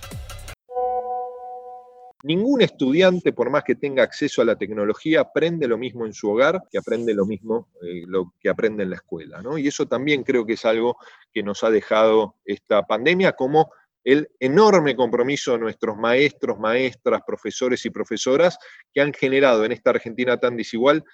Ningún 2.23 2.63
estudiante, 2.63 3.35
por 3.35 3.51
más 3.51 3.65
que 3.65 3.75
tenga 3.75 4.03
acceso 4.03 4.41
a 4.41 4.47
la 4.47 4.57
tecnología, 4.57 5.21
aprende 5.21 5.69
lo 5.69 5.77
mismo 5.77 6.07
en 6.07 6.15
su 6.15 6.31
hogar 6.31 6.63
que 6.71 6.79
aprende 6.79 7.13
lo 7.13 7.27
mismo 7.27 7.69
eh, 7.83 8.05
lo 8.07 8.33
que 8.41 8.49
aprende 8.49 8.83
en 8.83 8.91
la 8.91 8.97
escuela. 8.97 9.43
Y 9.59 9.69
eso 9.69 9.87
también 9.87 10.23
creo 10.23 10.47
que 10.47 10.55
es 10.55 10.65
algo 10.65 10.97
que 11.35 11.43
nos 11.43 11.63
ha 11.65 11.71
dejado 11.71 12.37
esta 12.47 12.83
pandemia, 12.85 13.33
como 13.33 13.71
el 14.05 14.31
enorme 14.41 14.97
compromiso 14.97 15.53
de 15.53 15.59
nuestros 15.59 15.97
maestros, 15.97 16.59
maestras, 16.59 17.23
profesores 17.27 17.85
y 17.85 17.91
profesoras 17.91 18.59
que 18.93 19.03
han 19.03 19.13
generado 19.13 19.65
en 19.65 19.73
esta 19.73 19.91
Argentina 19.91 20.39
tan 20.39 20.57
desigual 20.57 21.05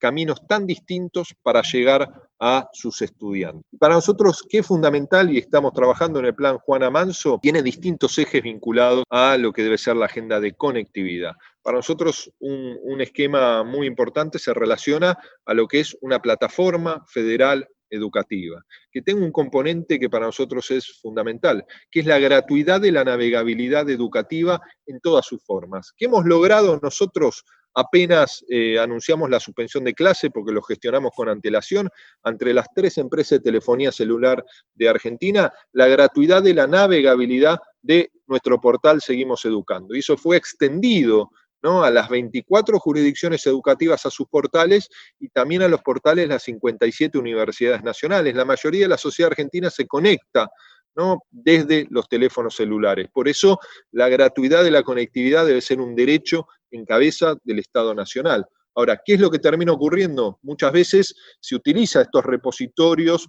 caminos 0.00 0.44
tan 0.48 0.66
distintos 0.66 1.34
para 1.42 1.62
llegar 1.62 2.10
a 2.40 2.68
sus 2.72 3.02
estudiantes. 3.02 3.62
Para 3.78 3.94
nosotros, 3.94 4.44
¿qué 4.48 4.62
fundamental? 4.62 5.30
Y 5.30 5.38
estamos 5.38 5.72
trabajando 5.72 6.18
en 6.18 6.24
el 6.24 6.34
plan 6.34 6.58
Juana 6.58 6.90
Manso, 6.90 7.38
tiene 7.40 7.62
distintos 7.62 8.18
ejes 8.18 8.42
vinculados 8.42 9.04
a 9.10 9.36
lo 9.36 9.52
que 9.52 9.62
debe 9.62 9.78
ser 9.78 9.96
la 9.96 10.06
agenda 10.06 10.40
de 10.40 10.54
conectividad. 10.54 11.34
Para 11.62 11.76
nosotros, 11.76 12.32
un, 12.40 12.78
un 12.82 13.00
esquema 13.02 13.62
muy 13.62 13.86
importante 13.86 14.38
se 14.38 14.54
relaciona 14.54 15.18
a 15.44 15.54
lo 15.54 15.68
que 15.68 15.80
es 15.80 15.96
una 16.00 16.20
plataforma 16.20 17.04
federal 17.06 17.68
educativa, 17.90 18.64
que 18.90 19.02
tenga 19.02 19.24
un 19.24 19.32
componente 19.32 19.98
que 19.98 20.08
para 20.08 20.26
nosotros 20.26 20.70
es 20.70 21.00
fundamental, 21.00 21.66
que 21.90 22.00
es 22.00 22.06
la 22.06 22.18
gratuidad 22.18 22.80
de 22.80 22.92
la 22.92 23.04
navegabilidad 23.04 23.90
educativa 23.90 24.60
en 24.86 25.00
todas 25.00 25.26
sus 25.26 25.44
formas. 25.44 25.92
¿Qué 25.96 26.06
hemos 26.06 26.24
logrado 26.24 26.78
nosotros 26.82 27.44
Apenas 27.74 28.44
eh, 28.48 28.78
anunciamos 28.78 29.30
la 29.30 29.40
suspensión 29.40 29.84
de 29.84 29.94
clase 29.94 30.30
porque 30.30 30.52
lo 30.52 30.62
gestionamos 30.62 31.12
con 31.14 31.28
antelación 31.28 31.88
entre 32.24 32.52
las 32.52 32.66
tres 32.74 32.98
empresas 32.98 33.38
de 33.38 33.44
telefonía 33.44 33.92
celular 33.92 34.44
de 34.74 34.88
Argentina, 34.88 35.52
la 35.72 35.86
gratuidad 35.86 36.42
de 36.42 36.54
la 36.54 36.66
navegabilidad 36.66 37.58
de 37.82 38.10
nuestro 38.26 38.60
portal 38.60 39.00
Seguimos 39.00 39.44
Educando. 39.44 39.94
Y 39.94 40.00
eso 40.00 40.16
fue 40.16 40.36
extendido 40.36 41.30
¿no? 41.62 41.84
a 41.84 41.90
las 41.90 42.08
24 42.08 42.78
jurisdicciones 42.78 43.46
educativas 43.46 44.04
a 44.06 44.10
sus 44.10 44.26
portales 44.28 44.88
y 45.18 45.28
también 45.28 45.62
a 45.62 45.68
los 45.68 45.82
portales 45.82 46.24
de 46.24 46.34
las 46.34 46.42
57 46.42 47.18
universidades 47.18 47.82
nacionales. 47.82 48.34
La 48.34 48.44
mayoría 48.44 48.82
de 48.82 48.88
la 48.88 48.98
sociedad 48.98 49.30
argentina 49.30 49.70
se 49.70 49.86
conecta 49.86 50.50
desde 51.30 51.86
los 51.90 52.08
teléfonos 52.08 52.56
celulares. 52.56 53.08
Por 53.12 53.28
eso 53.28 53.58
la 53.92 54.08
gratuidad 54.08 54.64
de 54.64 54.70
la 54.70 54.82
conectividad 54.82 55.46
debe 55.46 55.60
ser 55.60 55.80
un 55.80 55.94
derecho 55.94 56.46
en 56.70 56.84
cabeza 56.84 57.36
del 57.44 57.58
Estado 57.58 57.94
Nacional. 57.94 58.46
Ahora, 58.74 59.00
¿qué 59.04 59.14
es 59.14 59.20
lo 59.20 59.30
que 59.30 59.38
termina 59.38 59.72
ocurriendo? 59.72 60.38
Muchas 60.42 60.72
veces 60.72 61.14
se 61.40 61.54
utiliza 61.54 62.02
estos 62.02 62.24
repositorios 62.24 63.28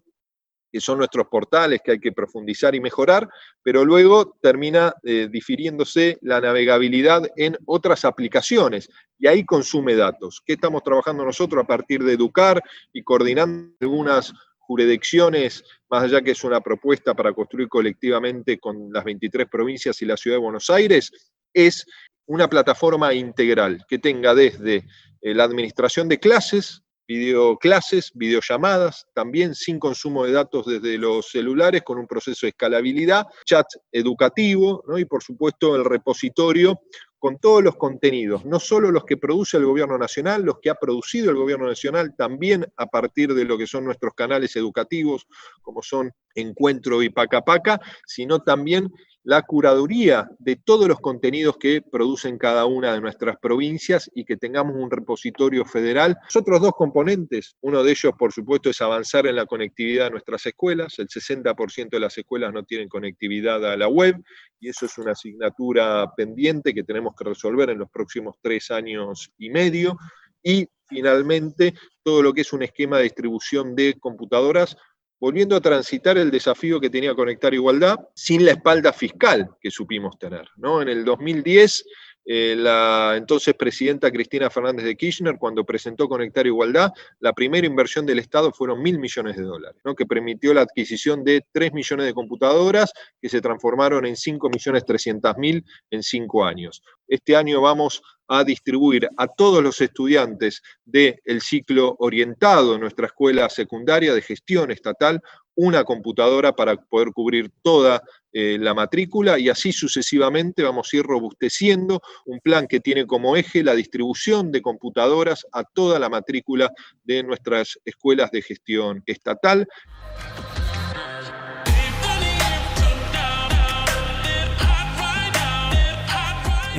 que 0.71 0.79
son 0.79 0.99
nuestros 0.99 1.27
portales 1.27 1.81
que 1.83 1.91
hay 1.91 1.99
que 1.99 2.13
profundizar 2.13 2.73
y 2.73 2.79
mejorar, 2.79 3.27
pero 3.61 3.83
luego 3.83 4.37
termina 4.41 4.93
eh, 5.03 5.27
difiriéndose 5.29 6.17
la 6.21 6.39
navegabilidad 6.39 7.23
en 7.35 7.57
otras 7.65 8.05
aplicaciones 8.05 8.89
y 9.19 9.27
ahí 9.27 9.43
consume 9.45 9.95
datos. 9.95 10.41
¿Qué 10.45 10.53
estamos 10.53 10.83
trabajando 10.83 11.25
nosotros 11.25 11.63
a 11.63 11.67
partir 11.67 12.03
de 12.03 12.13
educar 12.13 12.61
y 12.93 13.03
coordinando 13.03 13.75
algunas 13.81 14.33
jurisdicciones, 14.59 15.63
más 15.89 16.03
allá 16.03 16.21
que 16.21 16.31
es 16.31 16.43
una 16.45 16.61
propuesta 16.61 17.13
para 17.13 17.33
construir 17.33 17.67
colectivamente 17.67 18.57
con 18.57 18.93
las 18.93 19.03
23 19.03 19.49
provincias 19.49 20.01
y 20.01 20.05
la 20.05 20.15
ciudad 20.15 20.37
de 20.37 20.43
Buenos 20.43 20.69
Aires? 20.69 21.11
Es 21.53 21.85
una 22.25 22.49
plataforma 22.49 23.13
integral 23.13 23.85
que 23.87 23.99
tenga 23.99 24.33
desde 24.33 24.85
eh, 25.21 25.33
la 25.33 25.43
administración 25.43 26.07
de 26.07 26.19
clases, 26.19 26.83
videoclases, 27.07 28.11
videollamadas, 28.13 29.07
también 29.13 29.53
sin 29.53 29.79
consumo 29.79 30.25
de 30.25 30.31
datos 30.31 30.65
desde 30.65 30.97
los 30.97 31.29
celulares, 31.29 31.81
con 31.83 31.97
un 31.97 32.07
proceso 32.07 32.45
de 32.45 32.51
escalabilidad, 32.51 33.25
chat 33.45 33.65
educativo 33.91 34.83
y 34.97 35.05
por 35.05 35.21
supuesto 35.21 35.75
el 35.75 35.83
repositorio 35.83 36.79
con 37.21 37.37
todos 37.37 37.63
los 37.63 37.75
contenidos, 37.75 38.45
no 38.45 38.59
solo 38.59 38.89
los 38.89 39.05
que 39.05 39.15
produce 39.15 39.57
el 39.57 39.65
gobierno 39.65 39.95
nacional, 39.95 40.41
los 40.41 40.59
que 40.59 40.71
ha 40.71 40.75
producido 40.75 41.29
el 41.29 41.35
gobierno 41.35 41.67
nacional, 41.67 42.15
también 42.17 42.65
a 42.77 42.87
partir 42.87 43.35
de 43.35 43.45
lo 43.45 43.59
que 43.59 43.67
son 43.67 43.85
nuestros 43.85 44.15
canales 44.15 44.55
educativos, 44.55 45.27
como 45.61 45.83
son 45.83 46.11
Encuentro 46.35 47.01
y 47.03 47.09
Paca 47.09 47.41
Paca, 47.41 47.79
sino 48.05 48.39
también 48.39 48.89
la 49.23 49.43
curaduría 49.43 50.29
de 50.39 50.55
todos 50.55 50.87
los 50.87 50.99
contenidos 50.99 51.57
que 51.57 51.81
producen 51.81 52.37
cada 52.37 52.65
una 52.65 52.93
de 52.93 53.01
nuestras 53.01 53.37
provincias 53.37 54.09
y 54.15 54.25
que 54.25 54.37
tengamos 54.37 54.75
un 54.75 54.89
repositorio 54.89 55.63
federal. 55.63 56.17
Los 56.23 56.35
otros 56.37 56.61
dos 56.61 56.71
componentes, 56.71 57.55
uno 57.61 57.83
de 57.83 57.91
ellos 57.91 58.13
por 58.17 58.31
supuesto 58.31 58.69
es 58.69 58.81
avanzar 58.81 59.27
en 59.27 59.35
la 59.35 59.45
conectividad 59.45 60.05
de 60.05 60.11
nuestras 60.11 60.45
escuelas, 60.45 60.97
el 60.97 61.07
60% 61.07 61.89
de 61.89 61.99
las 61.99 62.17
escuelas 62.17 62.51
no 62.53 62.63
tienen 62.63 62.89
conectividad 62.89 63.63
a 63.65 63.77
la 63.77 63.87
web 63.87 64.15
y 64.59 64.69
eso 64.69 64.85
es 64.85 64.97
una 64.97 65.11
asignatura 65.11 66.11
pendiente 66.15 66.73
que 66.73 66.83
tenemos 66.83 67.13
que 67.15 67.25
resolver 67.25 67.69
en 67.69 67.79
los 67.79 67.89
próximos 67.89 68.35
tres 68.41 68.71
años 68.71 69.31
y 69.37 69.49
medio. 69.49 69.97
Y 70.43 70.67
finalmente 70.87 71.75
todo 72.03 72.23
lo 72.23 72.33
que 72.33 72.41
es 72.41 72.51
un 72.53 72.63
esquema 72.63 72.97
de 72.97 73.03
distribución 73.03 73.75
de 73.75 73.99
computadoras 73.99 74.75
volviendo 75.21 75.55
a 75.55 75.61
transitar 75.61 76.17
el 76.17 76.31
desafío 76.31 76.79
que 76.79 76.89
tenía 76.89 77.13
Conectar 77.13 77.53
Igualdad 77.53 77.95
sin 78.15 78.43
la 78.43 78.51
espalda 78.53 78.91
fiscal 78.91 79.51
que 79.61 79.69
supimos 79.69 80.17
tener. 80.17 80.49
¿no? 80.57 80.81
En 80.81 80.89
el 80.89 81.05
2010 81.05 81.85
eh, 82.25 82.55
la 82.55 83.15
entonces 83.17 83.55
presidenta 83.55 84.11
Cristina 84.11 84.49
Fernández 84.49 84.85
de 84.85 84.95
Kirchner, 84.95 85.37
cuando 85.37 85.63
presentó 85.63 86.07
Conectar 86.07 86.45
Igualdad, 86.45 86.91
la 87.19 87.33
primera 87.33 87.65
inversión 87.65 88.05
del 88.05 88.19
Estado 88.19 88.51
fueron 88.51 88.81
mil 88.81 88.99
millones 88.99 89.37
de 89.37 89.43
dólares, 89.43 89.81
¿no? 89.83 89.95
que 89.95 90.05
permitió 90.05 90.53
la 90.53 90.61
adquisición 90.61 91.23
de 91.23 91.45
3 91.51 91.73
millones 91.73 92.05
de 92.07 92.13
computadoras 92.13 92.91
que 93.21 93.29
se 93.29 93.41
transformaron 93.41 94.05
en 94.05 94.15
5 94.15 94.49
millones 94.49 94.85
300 94.85 95.37
mil 95.37 95.65
en 95.91 96.03
5 96.03 96.45
años. 96.45 96.83
Este 97.07 97.35
año 97.35 97.61
vamos 97.61 98.01
a 98.33 98.45
distribuir 98.45 99.09
a 99.17 99.27
todos 99.27 99.61
los 99.61 99.81
estudiantes 99.81 100.61
del 100.85 101.41
ciclo 101.41 101.97
orientado 101.99 102.75
en 102.75 102.81
nuestra 102.81 103.07
escuela 103.07 103.49
secundaria 103.49 104.13
de 104.13 104.21
gestión 104.21 104.71
estatal 104.71 105.21
una 105.53 105.83
computadora 105.83 106.53
para 106.53 106.77
poder 106.77 107.09
cubrir 107.11 107.51
toda 107.61 108.01
eh, 108.31 108.57
la 108.57 108.73
matrícula 108.73 109.37
y 109.37 109.49
así 109.49 109.73
sucesivamente 109.73 110.63
vamos 110.63 110.89
a 110.91 110.95
ir 110.95 111.03
robusteciendo 111.03 112.01
un 112.25 112.39
plan 112.39 112.67
que 112.67 112.79
tiene 112.79 113.05
como 113.05 113.35
eje 113.35 113.65
la 113.65 113.75
distribución 113.75 114.49
de 114.53 114.61
computadoras 114.61 115.45
a 115.51 115.65
toda 115.65 115.99
la 115.99 116.07
matrícula 116.07 116.71
de 117.03 117.23
nuestras 117.23 117.77
escuelas 117.83 118.31
de 118.31 118.41
gestión 118.41 119.03
estatal. 119.07 119.67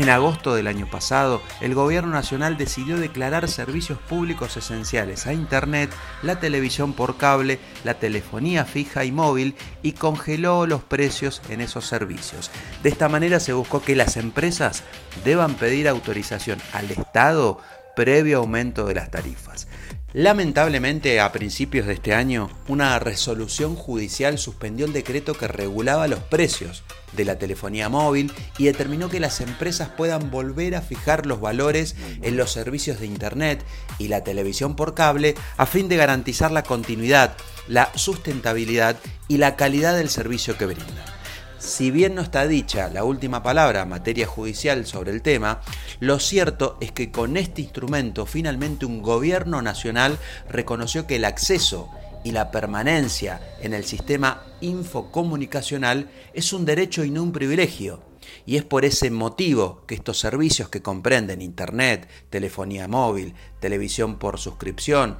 En 0.02 0.10
agosto 0.10 0.56
del 0.56 0.66
año 0.66 0.90
pasado, 0.90 1.40
el 1.60 1.76
Gobierno 1.76 2.10
Nacional 2.10 2.56
decidió 2.56 2.98
declarar 2.98 3.48
servicios 3.48 4.00
públicos 4.00 4.56
esenciales 4.56 5.28
a 5.28 5.32
Internet, 5.32 5.90
la 6.24 6.40
televisión 6.40 6.92
por 6.92 7.18
cable, 7.18 7.60
la 7.84 7.94
telefonía 7.94 8.64
fija 8.64 9.04
y 9.04 9.12
móvil 9.12 9.54
y 9.80 9.92
congeló 9.92 10.66
los 10.66 10.82
precios 10.82 11.40
en 11.50 11.60
esos 11.60 11.86
servicios. 11.86 12.50
De 12.82 12.88
esta 12.88 13.08
manera 13.08 13.38
se 13.38 13.52
buscó 13.52 13.80
que 13.80 13.94
las 13.94 14.16
empresas 14.16 14.82
deban 15.24 15.54
pedir 15.54 15.86
autorización 15.86 16.58
al 16.72 16.90
Estado 16.90 17.60
previo 17.94 18.38
aumento 18.38 18.86
de 18.86 18.94
las 18.94 19.08
tarifas. 19.08 19.68
Lamentablemente, 20.14 21.20
a 21.20 21.30
principios 21.30 21.86
de 21.86 21.92
este 21.92 22.12
año, 22.12 22.50
una 22.66 22.98
resolución 22.98 23.76
judicial 23.76 24.36
suspendió 24.36 24.84
el 24.84 24.92
decreto 24.92 25.34
que 25.34 25.46
regulaba 25.46 26.08
los 26.08 26.18
precios 26.24 26.82
de 27.12 27.24
la 27.24 27.38
telefonía 27.38 27.88
móvil 27.88 28.32
y 28.58 28.64
determinó 28.64 29.08
que 29.08 29.20
las 29.20 29.40
empresas 29.40 29.88
puedan 29.96 30.30
volver 30.30 30.74
a 30.74 30.82
fijar 30.82 31.26
los 31.26 31.40
valores 31.40 31.96
en 32.22 32.36
los 32.36 32.52
servicios 32.52 33.00
de 33.00 33.06
Internet 33.06 33.64
y 33.98 34.08
la 34.08 34.24
televisión 34.24 34.76
por 34.76 34.94
cable 34.94 35.34
a 35.56 35.66
fin 35.66 35.88
de 35.88 35.96
garantizar 35.96 36.50
la 36.50 36.62
continuidad, 36.62 37.36
la 37.68 37.90
sustentabilidad 37.94 38.96
y 39.28 39.38
la 39.38 39.56
calidad 39.56 39.96
del 39.96 40.08
servicio 40.08 40.56
que 40.56 40.66
brindan. 40.66 41.22
Si 41.62 41.92
bien 41.92 42.16
no 42.16 42.22
está 42.22 42.48
dicha 42.48 42.88
la 42.88 43.04
última 43.04 43.44
palabra 43.44 43.82
en 43.82 43.88
materia 43.88 44.26
judicial 44.26 44.84
sobre 44.84 45.12
el 45.12 45.22
tema, 45.22 45.60
lo 46.00 46.18
cierto 46.18 46.76
es 46.80 46.90
que 46.90 47.12
con 47.12 47.36
este 47.36 47.62
instrumento 47.62 48.26
finalmente 48.26 48.84
un 48.84 49.00
gobierno 49.00 49.62
nacional 49.62 50.18
reconoció 50.48 51.06
que 51.06 51.16
el 51.16 51.24
acceso 51.24 51.88
y 52.24 52.32
la 52.32 52.50
permanencia 52.50 53.40
en 53.60 53.74
el 53.74 53.84
sistema 53.84 54.44
infocomunicacional 54.60 56.10
es 56.34 56.52
un 56.52 56.64
derecho 56.64 57.04
y 57.04 57.10
no 57.10 57.22
un 57.22 57.32
privilegio. 57.32 58.02
Y 58.46 58.56
es 58.56 58.64
por 58.64 58.84
ese 58.84 59.10
motivo 59.10 59.84
que 59.86 59.94
estos 59.94 60.18
servicios 60.18 60.68
que 60.68 60.82
comprenden 60.82 61.42
Internet, 61.42 62.08
telefonía 62.30 62.88
móvil, 62.88 63.34
televisión 63.60 64.18
por 64.18 64.38
suscripción, 64.38 65.18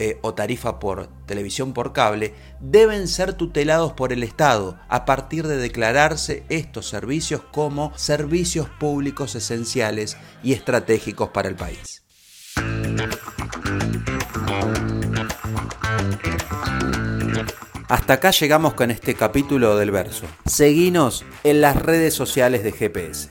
eh, 0.00 0.16
o 0.22 0.32
tarifa 0.32 0.78
por 0.78 1.08
televisión 1.26 1.72
por 1.72 1.92
cable 1.92 2.32
deben 2.60 3.08
ser 3.08 3.32
tutelados 3.32 3.94
por 3.94 4.12
el 4.12 4.22
Estado 4.22 4.78
a 4.88 5.04
partir 5.04 5.48
de 5.48 5.56
declararse 5.56 6.44
estos 6.48 6.88
servicios 6.88 7.40
como 7.50 7.92
servicios 7.98 8.68
públicos 8.78 9.34
esenciales 9.34 10.16
y 10.44 10.52
estratégicos 10.52 11.30
para 11.30 11.48
el 11.48 11.56
país. 11.56 12.04
Hasta 17.88 18.14
acá 18.14 18.30
llegamos 18.32 18.74
con 18.74 18.90
este 18.90 19.14
capítulo 19.14 19.76
del 19.76 19.90
verso. 19.90 20.26
Seguinos 20.44 21.24
en 21.42 21.60
las 21.62 21.76
redes 21.76 22.12
sociales 22.12 22.62
de 22.62 22.72
GPS. 22.72 23.30